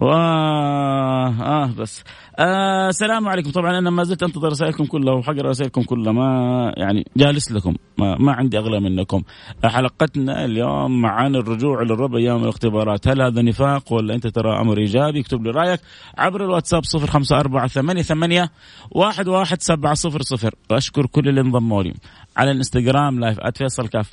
وآه 0.01 1.41
آه 1.41 1.71
بس. 1.77 2.03
آه 2.39 2.89
السلام 2.89 3.27
عليكم. 3.27 3.51
طبعا 3.51 3.77
أنا 3.79 3.89
ما 3.89 4.03
زلت 4.03 4.23
أنتظر 4.23 4.47
رسائلكم 4.47 4.85
كلها 4.85 5.13
وحقرأ 5.13 5.49
رسائلكم 5.49 5.83
كلها. 5.83 6.13
ما 6.13 6.73
يعني 6.77 7.05
جالس 7.17 7.51
لكم. 7.51 7.75
ما, 7.97 8.17
ما 8.19 8.31
عندي 8.31 8.57
أغلى 8.57 8.79
منكم. 8.79 9.23
حلقتنا 9.65 10.45
اليوم 10.45 11.05
عن 11.05 11.35
الرجوع 11.35 11.81
للرب 11.83 12.15
أيام 12.15 12.43
الاختبارات. 12.43 13.07
هل 13.07 13.21
هذا 13.21 13.41
نفاق 13.41 13.93
ولا 13.93 14.15
أنت 14.15 14.27
ترى 14.27 14.61
أمر 14.61 14.77
إيجابي؟ 14.77 15.19
اكتب 15.19 15.43
لي 15.43 15.51
رأيك 15.51 15.79
عبر 16.17 16.45
الواتساب 16.45 16.83
صفر 16.83 17.07
خمسة 17.07 17.39
أربعة 17.39 17.67
ثمانية 17.67 18.01
ثمانية 18.01 18.51
واحد 18.91 19.27
واحد 19.27 19.61
سبعة 19.61 19.93
صفر 19.93 20.21
صفر. 20.21 20.55
واشكر 20.71 21.05
كل 21.05 21.29
اللي 21.29 21.41
انضموا 21.41 21.83
لي. 21.83 21.93
على 22.37 22.51
الإنستغرام 22.51 23.19
live 23.19 23.39
@فيصل 23.55 23.87
كاف. 23.87 24.11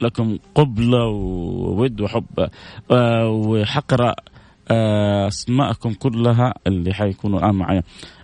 لكم 0.00 0.38
قبلة 0.54 1.06
وود 1.06 2.00
وحب. 2.00 2.48
آه، 2.90 3.28
وحقرأ 3.28 4.08
آه، 4.08 4.14
أسماءكم 4.70 5.92
كلها 5.92 6.54
اللي 6.66 6.94
حيكونوا 6.94 7.38
الآن 7.38 7.54
معي 7.54 7.82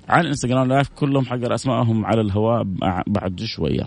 على 0.08 0.20
الإنستغرام 0.20 0.68
لايف 0.68 0.88
كلهم 0.88 1.24
حقر 1.24 1.54
اسمائهم 1.54 2.06
على 2.06 2.20
الهواء 2.20 2.62
بعد 3.06 3.40
شوية. 3.44 3.84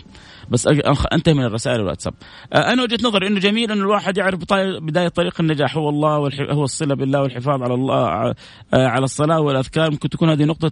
بس 0.50 0.66
أنتهي 1.12 1.34
من 1.34 1.44
الرسائل 1.44 1.80
والواتساب 1.80 2.14
آه، 2.52 2.72
أنا 2.72 2.82
وجهة 2.82 2.98
نظري 3.04 3.26
إنه 3.26 3.40
جميل 3.40 3.72
إنه 3.72 3.80
الواحد 3.80 4.18
يعرف 4.18 4.38
بداية 4.82 5.08
طريق 5.08 5.40
النجاح. 5.40 5.76
هو 5.76 5.88
الله 5.88 6.30
هو 6.50 6.64
الصلة 6.64 6.94
بالله 6.94 7.22
والحفاظ 7.22 7.62
على 7.62 7.74
الله 7.74 8.06
آه، 8.08 8.34
على 8.72 9.04
الصلاة 9.04 9.40
والأذكار. 9.40 9.90
ممكن 9.90 10.08
تكون 10.08 10.30
هذه 10.30 10.44
نقطة 10.44 10.70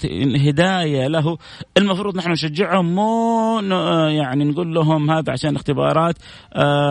هداية 0.48 1.06
له. 1.06 1.38
المفروض 1.76 2.16
نحن 2.16 2.30
نشجعهم 2.30 2.94
مو 2.94 3.60
آه، 3.72 4.08
يعني 4.08 4.44
نقول 4.44 4.74
لهم 4.74 5.10
هذا 5.10 5.32
عشان 5.32 5.56
اختبارات. 5.56 6.14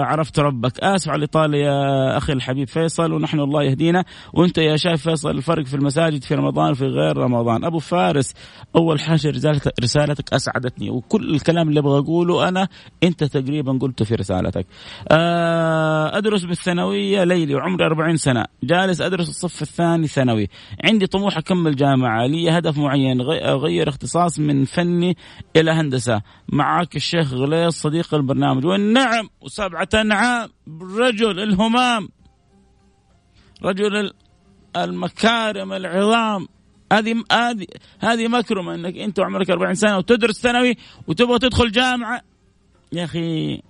عرفت 0.04 0.40
ربك. 0.40 0.80
آسف 0.80 1.10
على 1.10 1.18
الإطالة 1.18 1.58
يا 1.58 2.18
أخي 2.18 2.34
الحبيب 2.34 2.68
فيصل 2.68 3.14
ونحن 3.14 3.40
الله 3.40 3.64
يهدينا. 3.64 4.04
وأنت 4.34 4.58
يا 4.58 4.76
شايف 4.76 5.02
فيصل 5.02 5.30
الفرق 5.30 5.66
في 5.66 5.74
المساجد 5.74 6.24
في 6.24 6.36
رمضان 6.36 6.72
وفي 6.72 6.86
غير 6.86 7.18
رمضان. 7.18 7.66
أبو 7.66 7.80
فارس 7.80 8.34
أول 8.76 9.00
حاجة 9.00 9.30
رسالتك, 9.84 10.34
أسعدتني. 10.34 10.90
وكل 10.90 11.36
الكلام 11.36 11.70
اللي 11.70 11.80
أبغى 11.80 12.00
أقوله 12.00 12.48
أنا 12.48 12.68
انت 13.04 13.24
تقريبا 13.24 13.78
قلته 13.82 14.06
في 14.06 14.16
رسالتك. 14.16 14.66
آه، 15.12 16.18
أدرس 16.18 16.44
بالثانوية 16.44 17.24
ليلي 17.24 17.56
وعمري 17.56 17.86
40 17.86 18.18
سنة. 18.18 18.46
جالس 18.64 19.02
أدرس 19.02 19.30
الصف 19.30 19.62
الثاني 19.62 20.08
ثانوي. 20.08 20.48
عندي 20.84 21.08
طموح 21.08 21.38
أكمل 21.38 21.76
جامعة. 21.76 22.26
لي 22.26 22.50
هدف 22.50 22.78
معين 22.78 23.22
أغير 23.22 23.90
اختصاص 23.90 24.40
من 24.40 24.66
فني 24.66 25.18
إلى 25.56 25.72
هندسة. 25.72 26.22
معك 26.50 26.96
الشيخ 26.96 27.34
غليظ 27.34 27.72
صديق 27.72 28.14
البرنامج. 28.14 28.66
والنعم 28.66 29.30
وسبعة 29.42 29.90
أنعام. 29.94 30.50
رجل 30.98 31.40
الهمام. 31.40 32.10
رجل 33.64 34.12
المكارم 34.76 35.74
العظام. 35.74 36.48
هذه 36.94 37.24
هذه 37.32 37.66
هذه 38.00 38.28
مكرمة 38.28 38.76
إنك 38.76 38.98
أنت 38.98 39.20
عمرك 39.20 39.50
40 39.50 39.76
سنة 39.76 39.98
وتدرس 39.98 40.42
ثانوي 40.42 40.78
وتبغى 41.08 41.40
تدخل 41.40 41.72
جامعة. 41.72 42.22
يا 42.94 43.04
أخي 43.04 43.62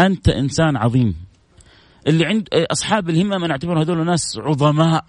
أنت 0.00 0.28
إنسان 0.28 0.76
عظيم. 0.76 1.16
اللي 2.06 2.26
عند 2.26 2.48
أصحاب 2.52 3.10
الهمم 3.10 3.44
أنا 3.44 3.52
اعتبر 3.52 3.82
هذول 3.82 4.06
ناس 4.06 4.38
عظماء. 4.38 5.04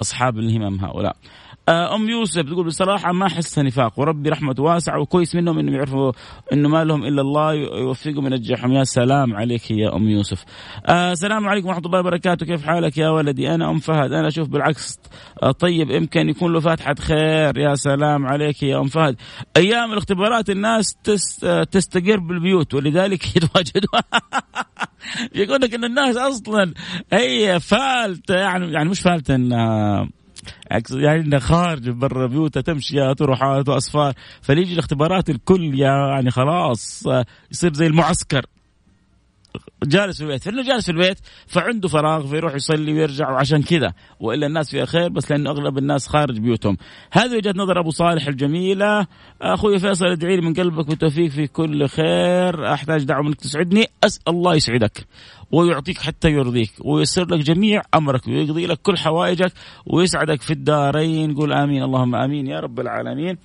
أصحاب 0.00 0.38
الهمم 0.38 0.80
هؤلاء. 0.80 1.16
آه، 1.68 1.94
أم 1.94 2.08
يوسف 2.08 2.42
تقول 2.42 2.66
بصراحة 2.66 3.12
ما 3.12 3.26
أحس 3.26 3.58
نفاق 3.58 4.00
وربي 4.00 4.30
رحمته 4.30 4.62
واسعه 4.62 5.00
وكويس 5.00 5.34
منهم 5.34 5.58
إنهم 5.58 5.74
يعرفوا 5.74 6.12
انه 6.52 6.68
ما 6.68 6.84
لهم 6.84 7.04
إلا 7.04 7.20
الله 7.22 7.52
يوفقهم 7.54 8.24
وينجحهم. 8.24 8.72
يا 8.72 8.84
سلام 8.84 9.36
عليك 9.36 9.70
يا 9.70 9.96
أم 9.96 10.08
يوسف. 10.08 10.44
آه 10.86 11.12
السلام 11.12 11.48
عليكم 11.48 11.68
ورحمة 11.68 11.86
الله 11.86 12.00
وبركاته. 12.00 12.46
كيف 12.46 12.66
حالك 12.66 12.98
يا 12.98 13.08
ولدي؟ 13.08 13.54
أنا 13.54 13.70
أم 13.70 13.78
فهد. 13.78 14.12
أنا 14.12 14.28
أشوف 14.28 14.48
بالعكس. 14.48 14.98
آه 15.42 15.50
طيب 15.50 15.90
يمكن 15.90 16.28
يكون 16.28 16.52
له 16.52 16.60
فاتحة 16.60 16.94
خير. 16.94 17.58
يا 17.58 17.74
سلام 17.74 18.26
عليك 18.26 18.62
يا 18.62 18.80
أم 18.80 18.86
فهد. 18.86 19.16
أيام 19.56 19.92
الاختبارات 19.92 20.50
الناس 20.50 20.96
تست 21.04 21.44
آه، 21.44 21.64
تستقر 21.64 22.20
بالبيوت 22.20 22.74
ولذلك 22.74 23.26
يتواجدوا 23.36 24.00
يقول 25.34 25.60
لك 25.60 25.74
إن 25.74 25.84
الناس 25.84 26.16
أصلا 26.16 26.74
هي 27.12 27.60
فالتة 27.60 28.34
يعني 28.34 28.72
يعني 28.72 28.88
مش 28.88 29.00
فالتة 29.00 29.34
انها 29.34 30.08
يعني 30.92 31.40
خارج 31.40 31.90
برا 31.90 32.26
بيوتها 32.26 32.60
تمشيات 32.60 33.20
وروحات 33.20 33.68
واسفار 33.68 34.14
فليجي 34.42 34.72
الاختبارات 34.72 35.30
الكل 35.30 35.80
يعني 35.80 36.30
خلاص 36.30 37.04
يصير 37.50 37.74
زي 37.74 37.86
المعسكر. 37.86 38.46
جالس 39.84 40.16
في 40.18 40.24
البيت. 40.24 40.42
فإنه 40.42 40.62
جالس 40.62 40.84
في 40.84 40.92
البيت 40.92 41.18
فعنده 41.46 41.88
فراغ 41.88 42.26
فيروح 42.26 42.54
يصلي 42.54 42.92
ويرجع 42.92 43.30
وعشان 43.30 43.62
كذا. 43.62 43.92
وإلا 44.20 44.46
الناس 44.46 44.70
فيها 44.70 44.84
خير 44.84 45.08
بس 45.08 45.30
لأنه 45.30 45.50
أغلب 45.50 45.78
الناس 45.78 46.08
خارج 46.08 46.38
بيوتهم. 46.38 46.76
هذه 47.12 47.36
وجهة 47.36 47.54
نظر 47.56 47.80
أبو 47.80 47.90
صالح 47.90 48.26
الجميلة. 48.26 49.06
أخوي 49.42 49.78
فيصل 49.78 50.06
ادعي 50.06 50.36
لي 50.36 50.42
من 50.42 50.54
قلبك 50.54 50.86
بالتوفيق 50.86 51.30
في 51.30 51.46
كل 51.46 51.88
خير. 51.88 52.72
أحتاج 52.72 53.04
دعوة 53.04 53.22
منك 53.22 53.36
تسعدني. 53.36 53.86
أسأل 54.04 54.32
الله 54.32 54.54
يسعدك 54.54 55.06
ويعطيك 55.52 55.98
حتى 55.98 56.30
يرضيك 56.30 56.70
ويسر 56.80 57.24
لك 57.24 57.40
جميع 57.40 57.82
أمرك 57.94 58.28
ويقضي 58.28 58.66
لك 58.66 58.78
كل 58.82 58.96
حوائجك 58.96 59.52
ويسعدك 59.86 60.42
في 60.42 60.50
الدارين. 60.50 61.34
قول 61.34 61.52
آمين. 61.52 61.82
اللهم 61.82 62.14
آمين 62.14 62.46
يا 62.46 62.60
رب 62.60 62.80
العالمين. 62.80 63.38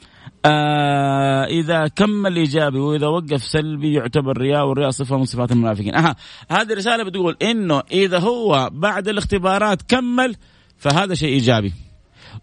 آه 0.45 1.45
إذا 1.45 1.87
كمل 1.87 2.35
ايجابي 2.35 2.79
وإذا 2.79 3.07
وقف 3.07 3.43
سلبي 3.43 3.93
يعتبر 3.93 4.37
رياء 4.37 4.67
والرياء 4.67 4.89
صفة 4.89 5.17
من 5.17 5.25
صفات 5.25 5.51
المنافقين. 5.51 5.95
أها 5.95 6.15
هذه 6.49 6.73
الرساله 6.73 7.03
بتقول 7.03 7.37
إنه 7.41 7.83
إذا 7.91 8.19
هو 8.19 8.69
بعد 8.73 9.07
الاختبارات 9.07 9.81
كمل 9.81 10.35
فهذا 10.77 11.13
شيء 11.13 11.33
إيجابي. 11.33 11.73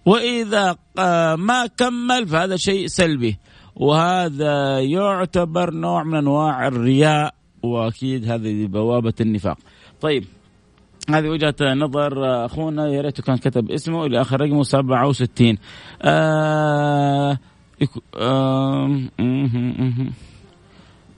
وإذا 0.07 0.77
آه 0.99 1.37
ما 1.37 1.67
كمل 1.67 2.29
فهذا 2.29 2.57
شيء 2.57 2.87
سلبي. 2.87 3.39
وهذا 3.77 4.81
يعتبر 4.81 5.75
نوع 5.75 6.05
من 6.05 6.15
أنواع 6.15 6.69
الرياء 6.69 7.35
وأكيد 7.63 8.31
هذه 8.31 8.67
بوابة 8.67 9.15
النفاق. 9.21 9.59
طيب 10.01 10.25
هذه 11.11 11.29
وجهة 11.29 11.55
نظر 11.61 12.45
أخونا 12.45 12.89
يا 12.89 13.01
ريته 13.01 13.23
كان 13.23 13.37
كتب 13.37 13.71
اسمه 13.71 14.07
إلى 14.07 14.21
آخر 14.21 14.41
رقمه 14.41 14.63
67 14.63 15.59
آه 16.03 17.39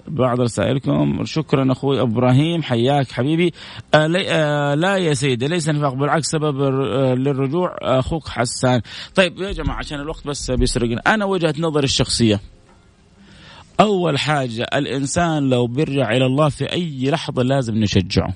بعض 0.08 0.40
رسائلكم. 0.40 1.24
شكرا 1.24 1.72
أخوي 1.72 2.00
إبراهيم 2.00 2.62
حياك 2.62 3.12
حبيبي. 3.12 3.52
آه 3.94 4.10
آه 4.28 4.74
لا 4.74 4.96
يا 4.96 5.14
سيدي 5.14 5.48
ليس 5.48 5.68
نفاق 5.68 5.94
بالعكس 5.94 6.26
سبب 6.26 6.60
آه 6.60 7.14
للرجوع. 7.14 7.76
أخوك 7.82 8.28
حسان. 8.28 8.80
طيب 9.14 9.38
يا 9.38 9.52
جماعة 9.52 9.76
عشان 9.76 10.00
الوقت 10.00 10.26
بس 10.26 10.50
بيسرقنا 10.50 11.02
أنا 11.06 11.24
وجهة 11.24 11.54
نظري 11.58 11.84
الشخصية. 11.84 12.40
أول 13.80 14.18
حاجة 14.18 14.66
الإنسان 14.74 15.50
لو 15.50 15.66
بيرجع 15.66 16.10
إلى 16.10 16.26
الله 16.26 16.48
في 16.48 16.72
أي 16.72 17.10
لحظة 17.10 17.42
لازم 17.42 17.74
نشجعه. 17.74 18.34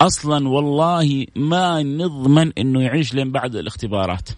أصلا 0.00 0.48
والله 0.48 1.26
ما 1.36 1.82
نضمن 1.82 2.52
إنه 2.58 2.82
يعيش 2.82 3.14
لين 3.14 3.32
بعد 3.32 3.56
الاختبارات. 3.56 4.28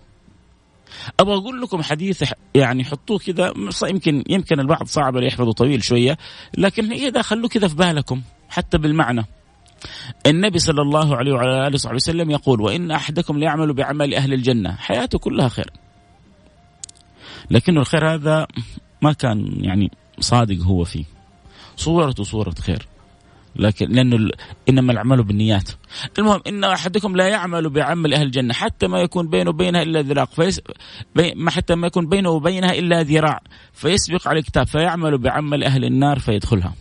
أبغى 1.20 1.34
أقول 1.34 1.62
لكم 1.62 1.82
حديث 1.82 2.32
يعني 2.54 2.84
حطوه 2.84 3.18
كذا 3.18 3.52
يمكن 3.82 4.24
يمكن 4.28 4.60
البعض 4.60 4.86
صعب 4.86 5.16
يحفظه 5.16 5.52
طويل 5.52 5.84
شوية 5.84 6.18
لكن 6.58 6.92
اذا 6.92 7.22
خلوه 7.22 7.48
كذا 7.48 7.68
في 7.68 7.74
بالكم 7.74 8.22
حتى 8.48 8.78
بالمعنى. 8.78 9.26
النبي 10.26 10.58
صلى 10.58 10.82
الله 10.82 11.16
عليه 11.16 11.32
وعلى 11.32 11.66
آله 11.66 11.74
وصحبه 11.74 11.94
وسلم 11.96 12.30
يقول 12.30 12.60
وإن 12.60 12.90
أحدكم 12.90 13.38
ليعمل 13.38 13.72
بعمل 13.72 14.14
أهل 14.14 14.32
الجنة 14.32 14.72
حياته 14.72 15.18
كلها 15.18 15.48
خير. 15.48 15.70
لكنه 17.50 17.80
الخير 17.80 18.14
هذا 18.14 18.46
ما 19.02 19.12
كان 19.12 19.64
يعني 19.64 19.90
صادق 20.20 20.62
هو 20.62 20.84
فيه. 20.84 21.04
صورته 21.76 22.24
صورة 22.24 22.54
خير. 22.60 22.86
لكن 23.58 23.88
لأنه 23.88 24.30
إنما 24.68 24.92
الأعمال 24.92 25.22
بالنيات. 25.22 25.70
المهم 26.18 26.40
إن 26.46 26.64
أحدكم 26.64 27.16
لا 27.16 27.28
يعمل 27.28 27.70
بعمل 27.70 28.14
أهل 28.14 28.22
الجنة 28.22 28.54
حتى 28.54 28.86
ما 28.86 29.00
يكون 29.00 29.28
بينه 29.28 29.50
وبينها 29.50 29.82
إلا 29.82 30.02
ذراع 30.02 30.24
فيس 30.24 30.60
ما 31.36 31.50
حتى 31.50 31.74
ما 31.74 31.86
يكون 31.86 32.08
بينه 32.08 32.30
وبينها 32.30 32.72
إلا 32.72 33.02
ذراع 33.02 33.40
فيسبق 33.72 34.28
على 34.28 34.38
الكتاب 34.38 34.66
فيعمل 34.66 35.18
بعمل 35.18 35.64
أهل 35.64 35.84
النار 35.84 36.18
فيدخلها. 36.18 36.74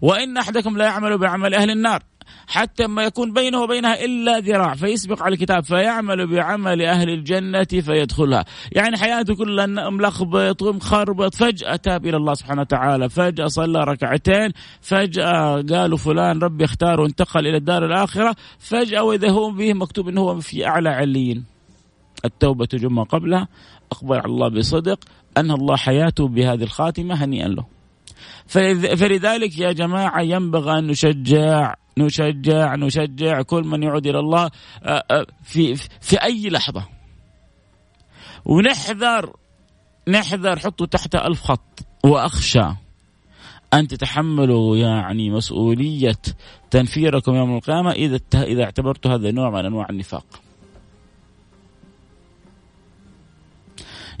وإن 0.00 0.36
أحدكم 0.36 0.76
لا 0.76 0.84
يعمل 0.84 1.18
بعمل 1.18 1.54
أهل 1.54 1.70
النار 1.70 2.02
حتى 2.46 2.86
ما 2.86 3.02
يكون 3.02 3.32
بينه 3.32 3.62
وبينها 3.62 4.04
إلا 4.04 4.38
ذراع. 4.38 4.74
فيسبق 4.74 5.22
على 5.22 5.34
الكتاب 5.34 5.64
فيعمل 5.64 6.26
بعمل 6.26 6.82
أهل 6.82 7.08
الجنة 7.08 7.64
فيدخلها. 7.64 8.44
يعني 8.72 8.96
حياته 8.96 9.34
كلها 9.34 9.66
ملخبط 9.66 10.62
ومخربط 10.62 11.34
فجأة 11.34 11.76
تاب 11.76 12.06
إلى 12.06 12.16
الله 12.16 12.34
سبحانه 12.34 12.60
وتعالى. 12.60 13.08
فجأة 13.08 13.46
صلى 13.46 13.84
ركعتين. 13.84 14.52
فجأة 14.80 15.62
قالوا 15.62 15.98
فلان 15.98 16.38
ربي 16.38 16.64
اختار 16.64 17.00
وانتقل 17.00 17.46
إلى 17.46 17.56
الدار 17.56 17.86
الآخرة. 17.86 18.36
فجأة 18.58 19.02
وإذا 19.02 19.30
هو 19.30 19.50
به 19.50 19.74
مكتوب 19.74 20.08
أنه 20.08 20.20
هو 20.20 20.40
في 20.40 20.66
أعلى 20.66 20.88
عليين. 20.88 21.44
التوبة 22.24 22.68
جمع 22.72 23.02
قبلها. 23.02 23.48
أقبل 23.92 24.16
على 24.16 24.26
الله 24.26 24.48
بصدق 24.48 24.98
أنهى 25.38 25.54
الله 25.54 25.76
حياته 25.76 26.28
بهذه 26.28 26.62
الخاتمة 26.62 27.24
هنيئا 27.24 27.48
له. 27.48 27.64
فلذلك 28.46 29.58
يا 29.58 29.72
جماعة 29.72 30.20
ينبغي 30.20 30.78
أن 30.78 30.86
نشجع 30.86 31.74
نشجع 31.98 32.74
نشجع 32.74 33.42
كل 33.42 33.64
من 33.64 33.82
يعود 33.82 34.06
إلى 34.06 34.18
الله 34.18 34.50
آه، 34.82 35.04
آه، 35.10 35.26
في 35.42 35.74
في 36.00 36.22
أي 36.22 36.48
لحظة. 36.48 36.86
ونحذر 38.44 39.36
نحذر 40.08 40.58
حطوا 40.58 40.86
تحت 40.86 41.14
ألف 41.14 41.40
خط. 41.40 41.80
وأخشى 42.04 42.68
أن 43.74 43.88
تتحملوا 43.88 44.76
يعني 44.76 45.30
مسؤولية 45.30 46.22
تنفيركم 46.70 47.34
يوم 47.34 47.56
القيامة 47.56 47.90
إذا 47.90 48.20
إذا 48.34 48.64
اعتبرتوا 48.64 49.14
هذا 49.14 49.30
نوع 49.30 49.50
من 49.50 49.64
أنواع 49.64 49.86
النفاق. 49.90 50.26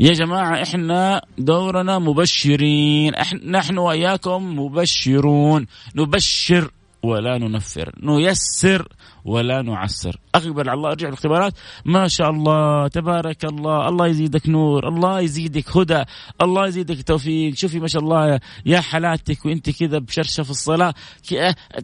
يا 0.00 0.12
جماعة 0.12 0.62
إحنا 0.62 1.22
دورنا 1.38 1.98
مبشرين. 1.98 3.14
إحنا 3.14 3.58
نحن 3.58 3.78
وإياكم 3.78 4.58
مبشرون. 4.58 5.66
نبشر 5.96 6.70
ولا 7.02 7.38
ننفر. 7.38 7.92
نيسر 8.02 8.88
ولا 9.24 9.62
نعسر. 9.62 10.16
أقبل 10.34 10.68
على 10.68 10.76
الله 10.76 10.90
أرجع 10.90 11.08
الاختبارات 11.08 11.52
ما 11.84 12.08
شاء 12.08 12.30
الله 12.30 12.88
تبارك 12.88 13.44
الله. 13.44 13.88
الله 13.88 14.06
يزيدك 14.06 14.48
نور 14.48 14.88
الله 14.88 15.20
يزيدك 15.20 15.76
هدى 15.76 16.04
الله 16.42 16.66
يزيدك 16.66 17.02
توفيق. 17.02 17.54
شوفي 17.54 17.80
ما 17.80 17.86
شاء 17.86 18.02
الله 18.02 18.40
يا 18.66 18.80
حالاتك 18.80 19.46
وأنت 19.46 19.70
كذا 19.70 19.98
بشرشة 19.98 20.42
في 20.42 20.50
الصلاة. 20.50 20.94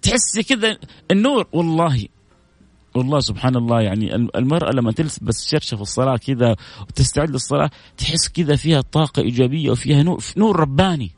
تحسي 0.03 0.43
كذا 0.43 0.77
النور. 1.11 1.47
والله 1.53 2.09
والله 2.95 3.21
سبحان 3.21 3.57
الله 3.57 3.81
يعني 3.81 4.15
المرأة 4.15 4.71
لما 4.73 4.93
تلبس 4.93 5.19
بس 5.19 5.49
شرشة 5.49 5.75
في 5.77 5.83
الصلاة 5.83 6.17
كذا 6.17 6.57
وتستعد 6.81 7.31
للصلاة 7.31 7.71
تحس 7.97 8.29
كذا 8.29 8.57
فيها 8.57 8.81
طاقة 8.81 9.23
إيجابية 9.23 9.71
وفيها 9.71 10.03
نور, 10.03 10.25
نور 10.37 10.61
رباني. 10.61 11.18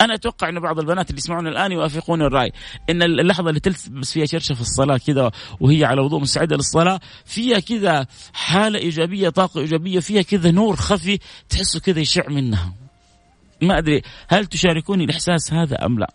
أنا 0.00 0.14
أتوقع 0.14 0.48
ان 0.48 0.60
بعض 0.60 0.78
البنات 0.78 1.10
اللي 1.10 1.18
يسمعون 1.18 1.46
الآن 1.46 1.72
يوافقون 1.72 2.22
الرأي. 2.22 2.52
إن 2.90 3.02
اللحظة 3.02 3.48
اللي 3.48 3.60
تلبس 3.60 4.12
فيها 4.12 4.26
شرشة 4.26 4.54
في 4.54 4.60
الصلاة 4.60 4.96
كذا 4.96 5.30
وهي 5.60 5.84
على 5.84 6.00
وضوء 6.00 6.20
مستعدة 6.20 6.56
للصلاة 6.56 7.00
فيها 7.24 7.58
كذا 7.58 8.06
حالة 8.32 8.78
إيجابية 8.78 9.28
طاقة 9.28 9.60
إيجابية 9.60 10.00
فيها 10.00 10.22
كذا 10.22 10.50
نور 10.50 10.76
خفي 10.76 11.18
تحسه 11.48 11.80
كذا 11.80 12.00
يشع 12.00 12.28
منها. 12.28 12.72
ما 13.62 13.78
أدري 13.78 14.02
هل 14.28 14.46
تشاركوني 14.46 15.04
الإحساس 15.04 15.52
هذا 15.52 15.86
أم 15.86 15.98
لا؟ 15.98 16.10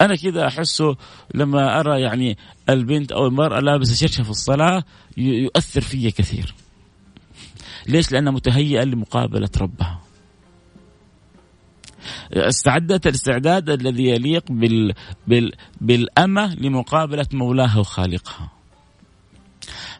أنا 0.00 0.16
كذا 0.16 0.46
أحسه 0.46 0.96
لما 1.34 1.80
أرى 1.80 2.00
يعني 2.00 2.38
البنت 2.68 3.12
أو 3.12 3.26
المرأة 3.26 3.60
لابسة 3.60 3.94
شرشة 3.94 4.22
في 4.22 4.30
الصلاة 4.30 4.84
يؤثر 5.16 5.80
في 5.80 6.10
كثير. 6.10 6.54
ليش؟ 7.86 8.12
لأنها 8.12 8.32
متهيئة 8.32 8.84
لمقابلة 8.84 9.50
ربها. 9.60 10.05
استعدت 12.32 13.06
الاستعداد 13.06 13.70
الذي 13.70 14.04
يليق 14.04 14.44
بال 14.52 14.94
بال 15.26 15.52
بالأمة 15.80 16.54
لمقابلة 16.54 17.26
مولاها 17.32 17.78
وخالقها. 17.78 18.52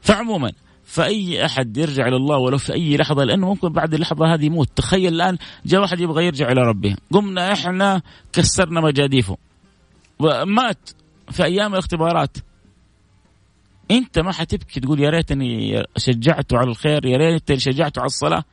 فعموما 0.01 0.53
فأي 0.85 1.45
أحد 1.45 1.77
يرجع 1.77 2.09
إلى 2.09 2.17
الله 2.17 2.39
ولو 2.39 2.59
في 2.59 2.73
أي 2.73 2.97
لحظة 2.97 3.25
لأنه 3.25 3.49
ممكن 3.49 3.69
بعد 3.69 3.95
اللحظة 3.95 4.35
هذه 4.35 4.45
يموت. 4.45 4.69
تخيل 4.77 5.15
الآن 5.15 5.39
جاء 5.67 5.81
واحد 5.81 6.01
يبغى 6.01 6.27
يرجع 6.27 6.53
إلى 6.53 6.61
ربه. 6.61 6.97
قمنا 7.13 7.53
إحنا 7.53 8.03
كسرنا 8.33 8.81
مجاديفه. 8.81 9.37
ومات 10.19 10.91
في 11.31 11.45
أيام 11.45 11.73
الاختبارات. 11.73 12.37
أنت 13.91 14.19
ما 14.19 14.33
حتبكي 14.33 14.81
تقول 14.81 15.01
يا 15.01 15.11
ريتني 15.11 15.83
شجعته 15.97 16.59
على 16.59 16.71
الخير 16.71 17.07
يا 17.07 17.17
ريتني 17.17 17.59
شجعته 17.59 18.01
على 18.01 18.07
الصلاة. 18.07 18.45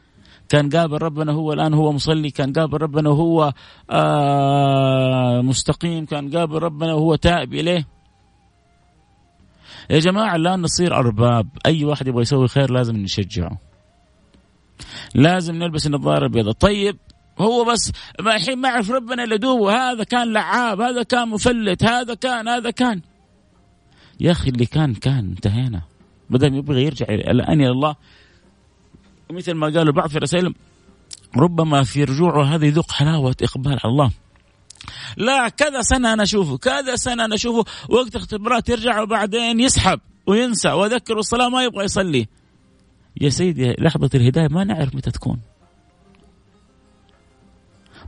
كان 0.54 0.70
قابل 0.70 1.02
ربنا 1.02 1.32
هو 1.32 1.54
الآن 1.54 1.74
هو 1.74 1.92
مصلي 1.92 2.30
كان 2.30 2.54
قابل 2.54 2.82
ربنا 2.82 3.10
وهو 3.10 3.54
آه 3.90 5.42
مستقيم 5.42 6.06
كان 6.06 6.38
قابل 6.38 6.56
ربنا 6.56 6.94
وهو 6.94 7.16
تائب 7.16 7.54
إليه. 7.54 7.88
يا 9.90 10.00
جماعة 10.00 10.38
لا 10.38 10.56
نصير 10.56 10.96
أرباب. 10.96 11.48
أي 11.66 11.86
واحد 11.86 12.08
يبغى 12.08 12.22
يسوي 12.22 12.48
خير 12.48 12.72
لازم 12.72 12.96
نشجعه. 12.96 13.58
لازم 15.16 15.56
نلبس 15.56 15.88
النظارة 15.88 16.26
البيضاء. 16.26 16.54
طيب 16.54 16.98
هو 17.40 17.66
بس 17.66 17.92
ما 18.20 18.36
الحين 18.36 18.58
ما 18.58 18.70
يعرف 18.70 18.92
ربنا 18.92 19.24
إلا 19.24 19.36
دوبه. 19.36 19.92
هذا 19.92 20.04
كان 20.04 20.34
لعاب 20.34 20.82
هذا 20.82 21.04
كان 21.04 21.30
مفلت 21.30 21.84
هذا 21.84 22.14
كان 22.14 22.48
هذا 22.48 22.72
كان. 22.72 23.02
يا 24.20 24.32
أخي 24.32 24.50
اللي 24.50 24.66
كان 24.66 24.94
كان 24.94 25.26
انتهينا. 25.30 25.82
بدل 26.30 26.56
يبغى 26.56 26.84
يرجع 26.84 27.06
الآن 27.10 27.62
إلى 27.62 27.72
الله 27.72 27.96
مثل 29.34 29.54
ما 29.54 29.68
قالوا 29.68 29.94
بعض 29.94 30.10
في 30.10 30.18
رسائل 30.18 30.54
ربما 31.38 31.84
في 31.84 32.04
رجوعه 32.04 32.44
هذا 32.44 32.66
يذوق 32.66 32.92
حلاوة 32.92 33.36
إقبال 33.42 33.80
على 33.84 33.92
الله. 33.92 34.12
لا 35.18 35.50
كذا 35.50 35.82
سنة 35.82 36.14
أنا 36.14 36.24
أشوفه 36.24 36.58
كذا 36.58 36.96
سنة 36.96 37.26
أنا 37.26 37.36
أشوفه. 37.36 37.72
وقت 37.90 38.16
اختبارات 38.16 38.70
يرجع 38.70 39.02
وبعدين 39.02 39.60
يسحب 39.60 40.00
وينسى 40.28 40.72
وأذكر 40.72 41.20
الصلاة 41.20 41.50
ما 41.50 41.64
يبغى 41.64 41.86
يصلي. 41.86 42.28
يا 43.22 43.30
سيدي 43.30 43.76
لحظة 43.80 44.10
الهداية 44.16 44.48
ما 44.48 44.64
نعرف 44.64 44.96
متى 44.96 45.12
تكون. 45.12 45.40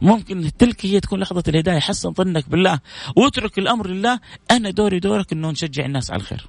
ممكن 0.01 0.51
تلك 0.57 0.85
هي 0.85 0.99
تكون 0.99 1.19
لحظة 1.19 1.43
الهداية. 1.47 1.79
حسن 1.79 2.13
ظنك 2.13 2.49
بالله. 2.49 2.79
واترك 3.15 3.59
الأمر 3.59 3.87
لله. 3.87 4.19
أنا 4.51 4.69
دوري 4.69 4.99
دورك 4.99 5.33
أنه 5.33 5.51
نشجع 5.51 5.85
الناس 5.85 6.11
على 6.11 6.21
الخير. 6.21 6.47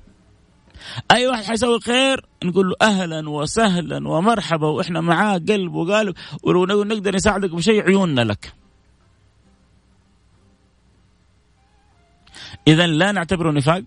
أي 1.11 1.27
واحد 1.27 1.45
حيسوي 1.45 1.81
خير؟ 1.81 2.27
نقول 2.45 2.69
له 2.69 2.75
أهلا 2.83 3.29
وسهلا 3.29 4.09
ومرحبا 4.09 4.67
وإحنا 4.67 5.01
معاه 5.01 5.39
قلب 5.39 5.75
وقالب 5.75 6.15
ولو 6.43 6.85
نقدر 6.85 7.15
نساعدك 7.15 7.51
بشيء 7.51 7.83
عيوننا 7.83 8.21
لك. 8.21 8.53
اذا 12.69 12.87
لا 12.87 13.13
نعتبره 13.13 13.51
نفاق. 13.51 13.83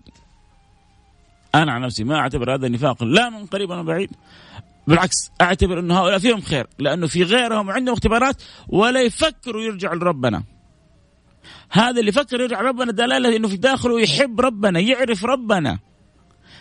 أنا 1.54 1.72
عن 1.72 1.80
نفسي 1.82 2.04
ما 2.04 2.16
أعتبر 2.16 2.54
هذا 2.54 2.68
نفاق 2.68 3.04
لا 3.04 3.30
من 3.30 3.46
قريب 3.46 3.70
ولا 3.70 3.82
بعيد. 3.82 4.10
بالعكس 4.86 5.30
أعتبر 5.40 5.78
انه 5.78 5.98
هؤلاء 5.98 6.18
فيهم 6.18 6.40
خير 6.40 6.66
لأنه 6.78 7.06
في 7.06 7.22
غيرهم 7.22 7.70
عندهم 7.70 7.94
اختبارات 7.94 8.42
ولا 8.68 9.00
يفكروا 9.00 9.62
يرجعوا 9.62 9.94
لربنا. 9.94 10.42
هذا 11.70 12.00
اللي 12.00 12.08
يفكر 12.08 12.40
يرجع 12.40 12.60
ربنا 12.60 12.92
دلالة 12.92 13.36
إنه 13.36 13.48
في 13.48 13.56
داخله 13.56 14.00
يحب 14.00 14.40
ربنا 14.40 14.80
يعرف 14.80 15.24
ربنا. 15.24 15.78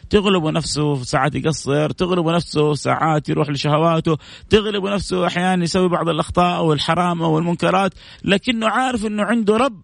تغلب 0.10 0.46
نفسه 0.46 1.04
ساعات 1.04 1.36
يقصر 1.36 1.90
تغلب 1.90 2.28
نفسه 2.28 2.74
ساعات 2.74 3.30
يروح 3.30 3.50
لشهواته 3.50 4.18
تغلب 4.50 4.86
نفسه 4.86 5.28
أحيانا 5.28 5.64
يسوي 5.64 5.90
بعض 5.90 6.10
الأخطاء 6.10 6.58
أو 6.58 6.74
الحرام 6.74 7.22
أو 7.22 7.40
المنكرات 7.40 7.94
لكنه 8.24 8.68
عارف 8.68 9.06
أنه 9.06 9.24
عنده 9.24 9.58
رب. 9.58 9.82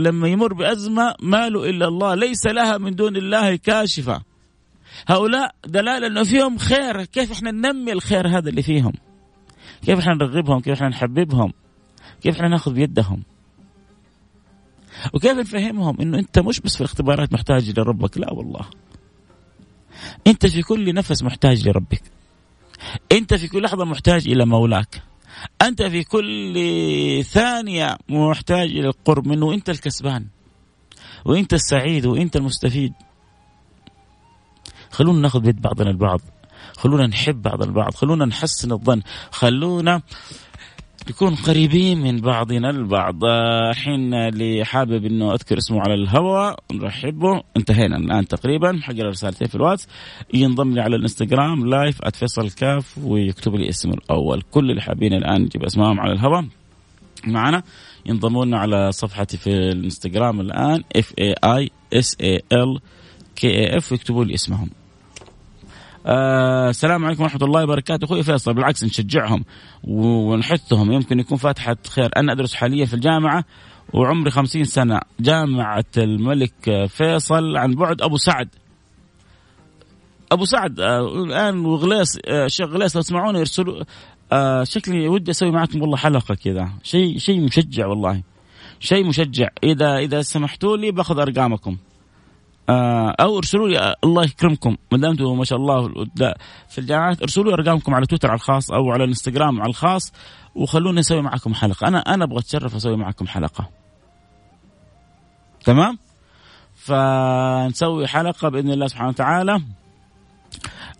لما 0.00 0.28
يمر 0.28 0.54
بأزمة 0.54 1.14
ما 1.20 1.48
له 1.48 1.70
إلا 1.70 1.88
الله 1.88 2.14
ليس 2.14 2.46
لها 2.46 2.78
من 2.78 2.94
دون 2.94 3.16
الله 3.16 3.56
كاشفة. 3.56 4.22
هؤلاء 5.08 5.54
دلالة 5.66 6.06
أنه 6.06 6.24
فيهم 6.24 6.58
خير. 6.58 7.04
كيف 7.04 7.32
إحنا 7.32 7.50
ننمي 7.50 7.92
الخير 7.92 8.28
هذا 8.28 8.48
اللي 8.48 8.62
فيهم؟ 8.62 8.92
كيف 9.86 9.98
إحنا 9.98 10.14
نرغبهم؟ 10.14 10.60
كيف 10.60 10.74
إحنا 10.74 10.88
نحببهم؟ 10.88 11.52
كيف 12.22 12.36
إحنا 12.36 12.48
نأخذ 12.48 12.72
بيدهم؟ 12.72 13.22
وكيف 15.14 15.38
نفهمهم 15.38 16.00
إنه 16.00 16.18
أنت 16.18 16.38
مش 16.38 16.60
بس 16.60 16.74
في 16.74 16.80
الاختبارات 16.80 17.32
محتاج 17.32 17.78
لربك 17.78 18.18
لا 18.18 18.32
والله. 18.32 18.66
انت 20.26 20.46
في 20.46 20.62
كل 20.62 20.94
نفس 20.94 21.22
محتاج 21.22 21.68
لربك. 21.68 22.02
انت 23.12 23.34
في 23.34 23.48
كل 23.48 23.62
لحظة 23.62 23.84
محتاج 23.84 24.28
إلى 24.28 24.46
مولاك. 24.46 25.02
انت 25.62 25.82
في 25.82 26.04
كل 26.04 27.24
ثانية 27.24 27.98
محتاج 28.08 28.70
إلى 28.70 28.88
القرب 28.88 29.28
منه 29.28 29.54
انت 29.54 29.70
الكسبان 29.70 30.26
وانت 31.24 31.54
السعيد 31.54 32.06
وانت 32.06 32.36
المستفيد. 32.36 32.92
خلونا 34.90 35.20
ناخذ 35.20 35.40
بيد 35.40 35.60
بعضنا 35.60 35.90
البعض 35.90 36.20
خلونا 36.76 37.06
نحب 37.06 37.42
بعض 37.42 37.62
البعض 37.62 37.94
خلونا 37.94 38.24
نحسن 38.24 38.72
الظن 38.72 39.02
خلونا 39.30 40.02
نكون 41.10 41.34
قريبين 41.34 42.00
من 42.00 42.20
بعضنا 42.20 42.70
البعض. 42.70 43.24
الحين 43.70 44.14
اللي 44.14 44.64
حابب 44.64 45.04
إنه 45.04 45.34
أذكر 45.34 45.58
اسمه 45.58 45.80
على 45.80 45.94
الهواء 45.94 46.58
نرحبه. 46.72 47.42
انتهينا 47.56 47.96
الآن 47.96 48.28
تقريبا. 48.28 48.80
حق 48.82 48.94
رسالتين 48.94 49.48
في 49.48 49.54
الواتس. 49.54 49.88
ينضم 50.34 50.74
لي 50.74 50.80
على 50.80 50.96
الإنستغرام 50.96 51.66
live 51.66 52.08
@فيصل 52.14 52.50
كاف 52.50 52.98
ويكتب 52.98 53.54
لي 53.54 53.68
اسمه 53.68 53.94
الأول. 53.94 54.42
كل 54.50 54.70
اللي 54.70 54.82
حابين 54.82 55.12
الآن 55.12 55.42
نجيب 55.42 55.64
اسمائهم 55.64 56.00
على 56.00 56.12
الهواء 56.12 56.44
معنا 57.26 57.62
ينضموا 58.06 58.44
لنا 58.44 58.58
على 58.58 58.92
صفحتي 58.92 59.36
في 59.36 59.50
الإنستغرام 59.50 60.40
الآن 60.40 60.82
F 60.96 61.14
A 61.18 61.34
I 61.44 61.70
S 61.92 62.16
A 62.20 62.40
L 62.52 62.80
كي 63.36 63.48
اي 63.48 63.76
اف 63.76 63.92
ويكتبوا 63.92 64.24
لي 64.24 64.34
اسمهم. 64.34 64.70
آه 66.06 66.70
السلام 66.70 67.04
عليكم 67.04 67.22
ورحمة 67.22 67.40
الله 67.42 67.62
وبركاته. 67.62 68.04
أخوي 68.04 68.22
فيصل 68.22 68.54
بالعكس 68.54 68.84
نشجعهم 68.84 69.44
ونحثهم. 69.84 70.92
يمكن 70.92 71.20
يكون 71.20 71.38
فاتحة 71.38 71.76
خير. 71.88 72.10
أنا 72.16 72.32
أدرس 72.32 72.54
حاليا 72.54 72.86
في 72.86 72.94
الجامعة 72.94 73.44
وعمري 73.92 74.30
خمسين 74.30 74.64
سنة. 74.64 75.00
جامعة 75.20 75.84
الملك 75.96 76.86
فيصل 76.88 77.56
عن 77.56 77.74
بعد 77.74 78.02
أبو 78.02 78.16
سعد. 78.16 78.48
أبو 80.32 80.44
سعد 80.44 80.80
آه 80.80 81.22
الآن 81.24 81.64
وغليص 81.64 82.18
آه 82.26 82.46
شيخ 82.46 82.66
غليص 82.66 82.96
لو 82.96 83.02
تسمعوني 83.02 83.38
يرسلوا 83.38 83.84
آه 84.32 84.64
شكلي 84.64 85.08
ودي 85.08 85.30
أسوي 85.30 85.50
معكم 85.50 85.82
والله 85.82 85.96
حلقة 85.96 86.34
كذا. 86.34 86.68
شيء 86.82 87.18
شيء 87.18 87.40
مشجع 87.40 87.86
والله. 87.86 88.22
شيء 88.80 89.06
مشجع. 89.06 89.48
اذا 89.64 89.96
إذا 89.96 90.22
سمحتوا 90.22 90.76
لي 90.76 90.90
بأخذ 90.90 91.18
أرقامكم. 91.18 91.76
أو 92.70 93.38
ارسلوا 93.38 93.68
لي 93.68 93.94
الله 94.04 94.24
يكرمكم. 94.24 94.76
ما 94.92 94.98
دامتم 94.98 95.38
ما 95.38 95.44
شاء 95.44 95.58
الله 95.58 96.06
في 96.68 96.78
الجامعات 96.78 97.22
ارسلوا 97.22 97.46
لي 97.46 97.52
أرقامكم 97.52 97.94
على 97.94 98.06
تويتر 98.06 98.28
على 98.28 98.36
الخاص 98.36 98.70
أو 98.70 98.90
على 98.90 99.04
الإنستغرام 99.04 99.60
على 99.60 99.70
الخاص 99.70 100.12
وخلوني 100.54 101.00
أسوي 101.00 101.22
معكم 101.22 101.54
حلقة. 101.54 101.88
أنا 101.88 101.98
أنا 101.98 102.24
أبغى 102.24 102.38
أتشرف 102.38 102.76
أسوي 102.76 102.96
معكم 102.96 103.26
حلقة. 103.26 103.68
تمام؟ 105.64 105.98
فنسوي 106.76 108.06
حلقة 108.06 108.48
بإذن 108.48 108.70
الله 108.70 108.86
سبحانه 108.86 109.08
وتعالى 109.08 109.62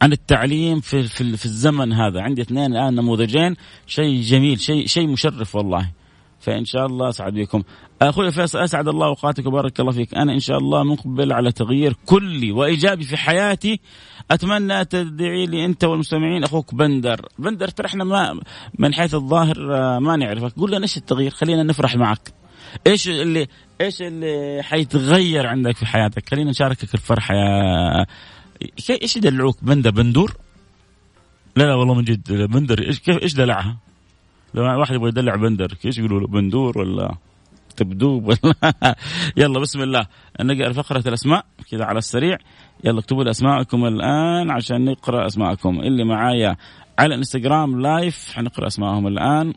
عن 0.03 0.13
التعليم 0.13 0.81
في 0.81 1.03
في, 1.03 1.37
في 1.37 1.45
الزمن 1.47 1.93
هذا. 1.93 2.23
عندي 2.23 2.43
اثنين 2.43 2.73
الآن 2.73 2.95
نموذجين. 2.95 3.57
شيء 3.87 4.23
جميل 4.23 4.61
شيء 4.61 4.87
شيء 4.87 5.09
مشرف 5.09 5.55
والله. 5.55 5.91
فإن 6.43 6.65
شاء 6.65 6.87
الله 6.87 7.09
أسعد 7.09 7.35
بكم. 7.35 7.63
أخوي 8.03 8.31
فيصل 8.31 8.59
أسعد 8.59 8.89
الله 8.89 9.07
أوقاتك 9.07 9.47
وبارك 9.47 9.81
الله 9.81 9.93
فيك. 9.93 10.15
أنا 10.15 10.33
إن 10.33 10.41
شاء 10.41 10.59
الله 10.59 10.83
مقبل 10.85 11.33
على 11.33 11.53
تغيير 11.53 11.97
كلي 12.07 12.53
وإيجابي 12.53 13.05
في 13.05 13.17
حياتي. 13.17 13.81
أتمنى 14.31 14.85
تدعي 14.85 15.47
لي 15.47 15.65
أنت 15.65 15.85
والمستمعين 15.85 16.45
أخوك 16.45 16.75
بندر. 16.75 17.29
بندر 17.39 17.69
ترى 17.69 17.87
إحنا 17.87 18.05
ما 18.05 18.41
من 18.79 18.95
حيث 18.95 19.15
الظاهر 19.15 19.75
آه، 19.75 19.99
ما 19.99 20.17
نعرفك. 20.17 20.53
قول 20.53 20.71
لنا 20.71 20.83
إيش 20.83 20.97
التغيير؟ 20.97 21.31
خلينا 21.31 21.63
نفرح 21.63 21.97
معك. 21.97 22.33
إيش 22.87 23.09
اللي 23.09 23.49
إيش 23.81 24.03
اللي 24.03 24.63
حيتغير 24.63 25.47
عندك 25.47 25.77
في 25.77 25.87
حياتك؟ 25.87 26.29
خلينا 26.29 26.51
نشاركك 26.51 26.95
الفرحة. 26.95 27.35
يا 27.35 28.07
إيش 29.03 29.17
يدلعوك؟ 29.17 29.65
بندر 29.65 29.91
بندور؟ 29.91 30.37
لا 31.57 31.65
لا 31.65 31.75
والله 31.75 31.95
من 31.95 32.05
جد. 32.05 32.33
بندر 32.33 32.83
إيش 32.83 33.01
كيف 33.01 33.23
إيش 33.23 33.35
دلعها؟ 33.35 33.77
لو 34.55 34.81
واحد 34.81 34.95
يبغى 34.95 35.09
يدلع 35.09 35.37
بندر 35.37 35.75
إيش 35.85 35.99
يقولوا 35.99 36.21
له 36.21 36.27
بندور 36.27 36.79
ولا 36.79 37.15
تبدوب 37.77 38.29
ولا 38.29 38.55
يلا 39.37 39.61
بسم 39.61 39.83
الله. 39.83 40.07
نقرأ 40.41 40.73
فقرة 40.73 41.09
الأسماء 41.09 41.45
كذا 41.71 41.85
على 41.85 41.99
السريع. 41.99 42.39
يلا 42.85 42.99
اكتبوا 42.99 43.25
لي 43.25 43.31
اسماءكم 43.31 43.85
الآن 43.85 44.51
عشان 44.51 44.85
نقرأ 44.85 45.27
أسماءكم. 45.27 45.81
اللي 45.81 46.05
معايا 46.05 46.57
على 46.99 47.15
الإنستغرام 47.15 47.81
live 47.81 48.33
حنقرأ 48.35 48.67
اسمائهم 48.67 49.07
الآن. 49.07 49.55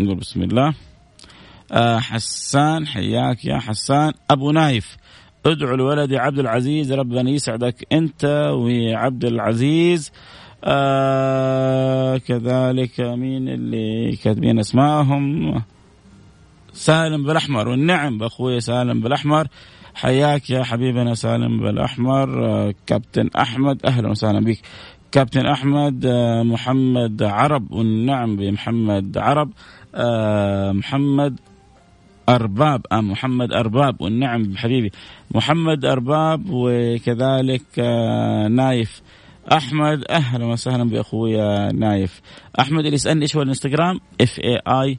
نقول 0.00 0.16
بسم 0.16 0.42
الله. 0.42 0.74
آه 1.72 1.98
حسان 1.98 2.86
حياك 2.86 3.44
يا 3.44 3.58
حسان. 3.58 4.12
أبو 4.30 4.50
نايف 4.50 4.96
ادعو 5.46 5.76
لولدي 5.76 6.18
عبد 6.18 6.38
العزيز 6.38 6.92
ربنا 6.92 7.30
يسعدك 7.30 7.86
أنت 7.92 8.24
وعبد 8.54 9.24
العزيز. 9.24 10.12
كذلك 12.18 13.00
مين 13.00 13.48
اللي 13.48 14.16
كاتبين 14.16 14.58
اسمائهم 14.58 15.54
سالم 16.72 17.24
بالأحمر 17.24 17.68
والنعم 17.68 18.18
بأخوي 18.18 18.60
سالم 18.60 19.00
بالأحمر. 19.00 19.46
حياك 19.94 20.50
يا 20.50 20.62
حبيبنا 20.62 21.14
سالم 21.14 21.60
بالأحمر. 21.60 22.46
آه 22.46 22.74
كابتن 22.86 23.30
أحمد 23.38 23.86
أهلا 23.86 24.10
وسهلا 24.10 24.40
بك. 24.40 24.58
كابتن 25.12 25.46
أحمد 25.46 26.06
آه 26.06 26.42
محمد 26.42 27.22
عرب 27.22 27.72
والنعم 27.72 28.36
بمحمد 28.36 29.18
عرب. 29.18 29.50
آه 29.94 30.72
محمد 30.72 31.40
أرباب 32.28 32.86
آه 32.92 33.00
محمد 33.00 33.52
أرباب 33.52 34.00
والنعم 34.00 34.56
حبيبي 34.56 34.92
محمد 35.34 35.84
أرباب 35.84 36.44
وكذلك 36.50 37.62
آه 37.78 38.48
نايف. 38.48 39.02
أحمد 39.52 40.04
أهلا 40.10 40.46
وسهلا 40.46 40.84
بأخويا 40.84 41.72
نايف. 41.72 42.20
أحمد 42.60 42.78
اللي 42.84 42.94
يسألني 42.94 43.22
إيش 43.22 43.36
هو 43.36 43.42
الإنستغرام؟ 43.42 44.00
F 44.20 44.38
A 44.40 44.60
I 44.66 44.98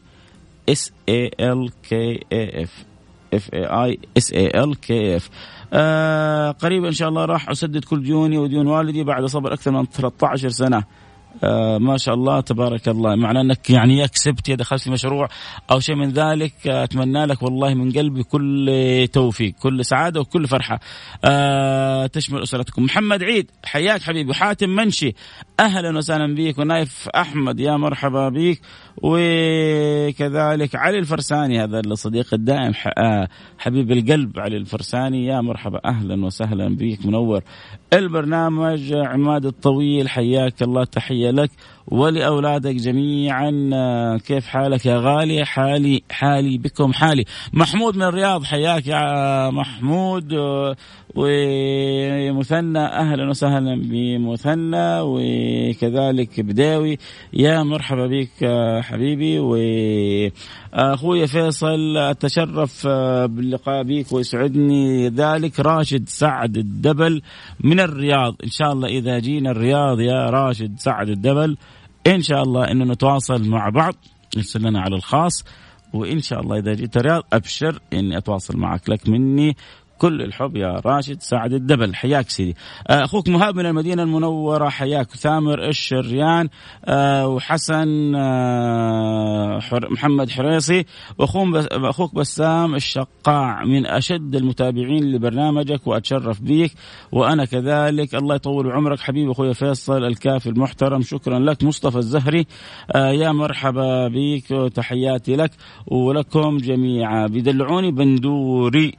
S 0.69 0.91
A 1.09 1.31
L 1.39 1.69
K 1.89 2.19
A 2.33 2.63
F 2.63 2.85
F 3.33 3.53
A 3.53 3.65
I 3.65 3.99
S 4.17 4.33
A 4.33 4.63
L 4.63 4.75
K 4.79 5.15
F 5.15 5.29
قريبا 6.63 6.87
إن 6.87 6.91
شاء 6.93 7.09
الله 7.09 7.25
راح 7.25 7.49
أسدد 7.49 7.83
كل 7.83 8.03
ديوني 8.03 8.37
وديون 8.37 8.67
والدي 8.67 9.03
بعد 9.03 9.25
صبر 9.25 9.53
أكثر 9.53 9.71
من 9.71 9.85
13 9.85 10.49
سنة. 10.49 10.83
آه 11.43 11.77
ما 11.77 11.97
شاء 11.97 12.15
الله 12.15 12.39
تبارك 12.41 12.87
الله. 12.87 13.15
معنى 13.15 13.41
إنك 13.41 13.69
يعني 13.69 13.97
يا 13.97 14.07
كسبت 14.07 14.49
يا 14.49 14.55
دخلت 14.55 14.81
في 14.81 14.91
مشروع 14.91 15.27
أو 15.71 15.79
شيء 15.79 15.95
من 15.95 16.09
ذلك. 16.09 16.53
آه، 16.67 16.83
أتمنى 16.83 17.25
لك 17.25 17.43
والله 17.43 17.73
من 17.73 17.91
قلبي 17.91 18.23
كل 18.23 19.07
توفيق 19.13 19.53
كل 19.61 19.85
سعادة 19.85 20.19
وكل 20.19 20.47
فرحة. 20.47 20.79
آه 21.25 22.07
تشمل 22.07 22.43
أسرتكم. 22.43 22.83
محمد 22.83 23.23
عيد 23.23 23.51
حياك 23.65 24.01
حبيبي. 24.01 24.33
حاتم 24.33 24.69
منشي 24.69 25.15
أهلا 25.59 25.97
وسهلا 25.97 26.35
بك 26.35 26.59
ونايف 26.59 27.09
أحمد 27.09 27.59
يا 27.59 27.77
مرحبا 27.77 28.29
بك 28.29 28.61
وكذلك 29.01 30.75
علي 30.75 30.99
الفرساني 30.99 31.63
هذا 31.63 31.79
الصديق 31.79 32.33
الدائم 32.33 32.73
آه، 32.97 33.27
حبيب 33.57 33.91
القلب 33.91 34.39
علي 34.39 34.57
الفرساني. 34.57 35.25
يا 35.25 35.41
مرحبا 35.41 35.79
أهلا 35.85 36.25
وسهلا 36.25 36.75
بك 36.75 37.05
منور 37.05 37.41
البرنامج. 37.93 38.93
عماد 38.93 39.45
الطويل 39.45 40.09
حياك 40.09 40.61
الله 40.61 40.83
تحية 40.83 41.31
لك. 41.31 41.51
ولأولادك 41.87 42.75
جميعا 42.75 43.51
كيف 44.27 44.47
حالك 44.47 44.85
يا 44.85 44.97
غالي؟ 44.97 45.45
حالي 45.45 46.03
حالي 46.11 46.57
بكم 46.57 46.93
حالي. 46.93 47.25
محمود 47.53 47.95
من 47.95 48.03
الرياض 48.03 48.43
حياك 48.43 48.87
يا 48.87 49.49
محمود. 49.49 50.33
ومثنى 51.15 52.79
أهلا 52.79 53.29
وسهلا 53.29 53.75
بمثنى 53.75 54.99
وكذلك 55.01 56.41
بداوي. 56.41 56.97
يا 57.33 57.63
مرحبا 57.63 58.07
بك 58.07 58.45
حبيبي 58.83 59.39
واخوي 60.75 61.27
فيصل 61.27 61.97
أتشرف 61.97 62.87
باللقاء 63.27 63.83
بك 63.83 64.11
ويسعدني. 64.11 65.09
ذلك 65.09 65.59
راشد 65.59 66.09
سعد 66.09 66.57
الدبل 66.57 67.21
من 67.59 67.79
الرياض. 67.79 68.35
إن 68.43 68.49
شاء 68.49 68.73
الله 68.73 68.87
إذا 68.87 69.19
جينا 69.19 69.51
الرياض 69.51 69.99
يا 69.99 70.29
راشد 70.29 70.79
سعد 70.79 71.09
الدبل 71.09 71.57
إن 72.07 72.21
شاء 72.21 72.43
الله 72.43 72.71
انه 72.71 72.85
نتواصل 72.85 73.49
مع 73.49 73.69
بعض 73.69 73.93
ارسل 74.37 74.61
لنا 74.61 74.81
على 74.81 74.95
الخاص. 74.95 75.45
وإن 75.93 76.19
شاء 76.19 76.41
الله 76.41 76.57
إذا 76.57 76.73
جيت 76.73 76.97
الرياض 76.97 77.23
أبشر 77.33 77.79
إني 77.93 78.17
أتواصل 78.17 78.57
معك. 78.57 78.89
لك 78.89 79.09
مني 79.09 79.55
كل 79.97 80.21
الحب 80.21 80.57
يا 80.57 80.81
راشد 80.85 81.21
سعد 81.21 81.53
الدبل. 81.53 81.95
حياك 81.95 82.29
سيدي. 82.29 82.55
آه، 82.89 83.03
أخوك 83.03 83.29
مهاب 83.29 83.55
من 83.55 83.65
المدينة 83.65 84.03
المنورة. 84.03 84.69
حياك 84.69 85.11
ثامر 85.11 85.67
الشريان. 85.67 86.49
آه، 86.85 87.27
وحسن 87.27 88.15
آه، 88.15 89.59
محمد 89.73 90.29
حريصي. 90.29 90.85
واخوك 91.19 92.15
بسام 92.15 92.75
الشقاع 92.75 93.63
من 93.63 93.85
أشد 93.85 94.35
المتابعين 94.35 95.11
لبرنامجك 95.11 95.87
وأتشرف 95.87 96.41
بيك. 96.41 96.71
وأنا 97.11 97.45
كذلك. 97.45 98.15
الله 98.15 98.35
يطول 98.35 98.71
عمرك 98.71 98.99
حبيبي 98.99 99.31
أخوي 99.31 99.53
فيصل 99.53 100.03
الكافي 100.03 100.49
المحترم. 100.49 101.01
شكرا 101.01 101.39
لك. 101.39 101.63
مصطفى 101.63 101.97
الزهري. 101.97 102.45
يا 102.95 103.31
مرحبا 103.31 104.07
بك 104.07 104.51
وتحياتي 104.51 105.35
لك 105.35 105.51
ولكم 105.87 106.57
جميعا. 106.57 107.27
بيدلعوني 107.27 107.91
بندوري. 107.91 108.93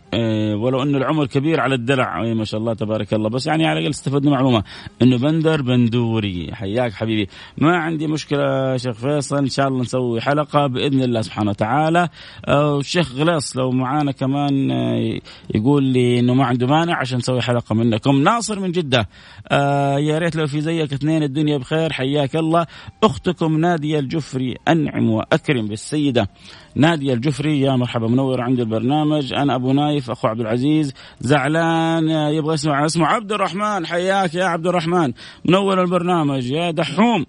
ولو 0.54 0.85
انه 0.88 0.98
العمر 0.98 1.26
كبير 1.26 1.60
على 1.60 1.74
الدلع. 1.74 2.22
أي 2.22 2.34
ما 2.34 2.44
شاء 2.44 2.60
الله 2.60 2.74
تبارك 2.74 3.14
الله. 3.14 3.28
بس 3.28 3.46
يعني 3.46 3.66
على 3.66 3.78
الأقل 3.78 3.90
استفدنا 3.90 4.30
معلومة. 4.30 4.64
إنه 5.02 5.18
بندر 5.18 5.62
بندوري. 5.62 6.50
حياك 6.52 6.92
حبيبي. 6.92 7.28
ما 7.58 7.76
عندي 7.76 8.06
مشكلة 8.06 8.76
شيخ 8.76 8.96
فيصل. 8.96 9.36
إن 9.36 9.48
شاء 9.48 9.68
الله 9.68 9.80
نسوي 9.80 10.20
حلقة 10.20 10.66
بإذن 10.66 11.02
الله 11.02 11.20
سبحانه 11.20 11.50
وتعالى. 11.50 12.08
والشيخ 12.48 13.12
غلاس 13.12 13.56
لو 13.56 13.70
معانا 13.70 14.12
كمان 14.12 14.70
آه، 14.70 15.20
يقول 15.54 15.84
لي 15.84 16.20
إنه 16.20 16.34
ما 16.34 16.44
عنده 16.44 16.66
مانع 16.66 16.98
عشان 16.98 17.18
نسوي 17.18 17.42
حلقة 17.42 17.74
منكم. 17.74 18.22
ناصر 18.22 18.60
من 18.60 18.72
جدة. 18.72 19.08
آه 19.48 19.98
يا 19.98 20.18
ريت 20.18 20.36
لو 20.36 20.46
في 20.46 20.60
زيك 20.60 20.92
اثنين 20.92 21.22
الدنيا 21.22 21.58
بخير. 21.58 21.92
حياك 21.92 22.36
الله. 22.36 22.66
أختكم 23.02 23.58
نادية 23.60 23.98
الجفري. 23.98 24.56
أنعم 24.68 25.10
وأكرم 25.10 25.66
بالسيدة. 25.66 26.28
نادية 26.76 27.14
الجفري 27.14 27.60
يا 27.60 27.76
مرحبا 27.76 28.08
منور 28.08 28.40
عند 28.40 28.60
البرنامج. 28.60 29.32
أنا 29.32 29.54
أبو 29.54 29.72
نايف 29.72 30.10
أخو 30.10 30.28
عبد 30.28 30.40
العزيز. 30.40 30.94
زعلان 31.20 32.08
يبغى 32.08 32.54
يسمع 32.54 32.86
اسمه 32.86 33.06
عبد 33.06 33.32
الرحمن 33.32 33.86
حياك 33.86 34.34
يا 34.34 34.44
عبد 34.44 34.66
الرحمن. 34.66 35.12
منور 35.44 35.82
البرنامج 35.82 36.50
يا 36.50 36.70
دحوم. 36.70 37.26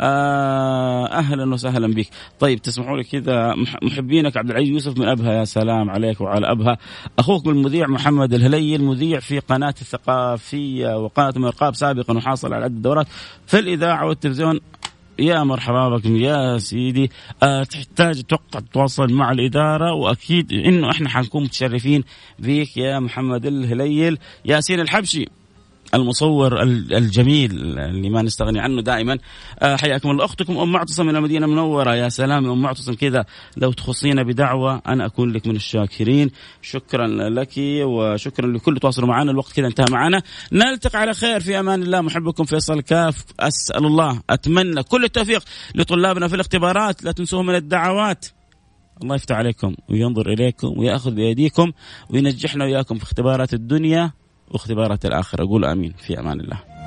آه 0.00 1.06
أهلا 1.06 1.54
وسهلا 1.54 1.94
بك. 1.94 2.08
طيب 2.40 2.62
تسمحوا 2.62 2.96
لي 2.96 3.04
كذا. 3.04 3.54
محبينك 3.82 4.36
عبد 4.36 4.50
العزيز 4.50 4.68
يوسف 4.68 4.98
من 4.98 5.08
أبها. 5.08 5.32
يا 5.32 5.44
سلام 5.44 5.90
عليك 5.90 6.20
وعلى 6.20 6.50
أبها. 6.50 6.78
اخوكم 7.18 7.50
المذيع 7.50 7.86
محمد 7.86 8.34
الهلي 8.34 8.76
المذيع 8.76 9.20
في 9.20 9.38
قناة 9.38 9.74
الثقافية 9.80 10.98
وقناه 10.98 11.32
مرقاب 11.36 11.74
سابقا 11.74 12.16
وحاصل 12.16 12.54
على 12.54 12.64
عدة 12.64 12.80
دورات 12.80 13.06
في 13.46 13.58
الإذاعة 13.58 14.06
والتلفزيون. 14.06 14.60
يا 15.18 15.42
مرحبا 15.44 15.88
بكم 15.88 16.16
يا 16.16 16.58
سيدي. 16.58 17.10
أه 17.42 17.64
تحتاج 17.64 18.22
توقع 18.22 18.60
تتواصل 18.60 19.12
مع 19.12 19.32
الإدارة 19.32 19.92
وأكيد 19.92 20.52
إنه 20.52 20.90
إحنا 20.90 21.08
حنكون 21.08 21.44
متشرفين 21.44 22.04
بيك 22.38 22.76
يا 22.76 22.98
محمد 22.98 23.46
الهليل. 23.46 24.18
ياسين 24.44 24.80
الحبشي. 24.80 25.28
المصور 25.94 26.62
الجميل 26.62 27.78
اللي 27.78 28.10
ما 28.10 28.22
نستغني 28.22 28.60
عنه 28.60 28.82
دائما. 28.82 29.18
آه، 29.58 29.76
حياكم 29.76 30.10
الله. 30.10 30.24
أختكم 30.24 30.58
أم 30.58 30.72
معتصم 30.72 31.06
من 31.06 31.16
المدينة 31.16 31.46
المنوره 31.46 31.94
يا 31.94 32.08
سلام 32.08 32.50
أم 32.50 32.62
معتصم 32.62 32.94
كذا. 32.94 33.24
لو 33.56 33.72
تخصينا 33.72 34.22
بدعوة 34.22 34.82
أنا 34.86 35.06
أكون 35.06 35.32
لك 35.32 35.46
من 35.46 35.56
الشاكرين. 35.56 36.30
شكرا 36.62 37.06
لك 37.06 37.52
وشكرا 37.82 38.46
لكل 38.46 38.78
تواصلوا 38.78 39.08
معنا. 39.08 39.30
الوقت 39.30 39.52
كذا 39.52 39.66
انتهى 39.66 39.86
معنا. 39.90 40.22
نلتقي 40.52 40.98
على 40.98 41.14
خير. 41.14 41.40
في 41.40 41.60
أمان 41.60 41.82
الله. 41.82 42.00
محبكم 42.00 42.44
فيصل 42.44 42.80
كاف. 42.80 43.24
أسأل 43.40 43.86
الله. 43.86 44.22
أتمنى 44.30 44.82
كل 44.82 45.04
التوفيق 45.04 45.42
لطلابنا 45.74 46.28
في 46.28 46.34
الاختبارات. 46.34 47.04
لا 47.04 47.12
تنسوهم 47.12 47.46
من 47.46 47.54
الدعوات. 47.54 48.26
الله 49.02 49.14
يفتح 49.14 49.36
عليكم 49.36 49.74
وينظر 49.90 50.32
إليكم 50.32 50.78
ويأخذ 50.78 51.10
بايديكم 51.10 51.72
وينجحنا 52.10 52.64
وياكم 52.64 52.98
في 52.98 53.02
اختبارات 53.02 53.54
الدنيا. 53.54 54.12
واختبارات 54.50 55.06
الآخرة 55.06 55.44
أقول 55.44 55.64
آمين. 55.64 55.92
في 55.92 56.18
أمان 56.20 56.40
الله. 56.40 56.77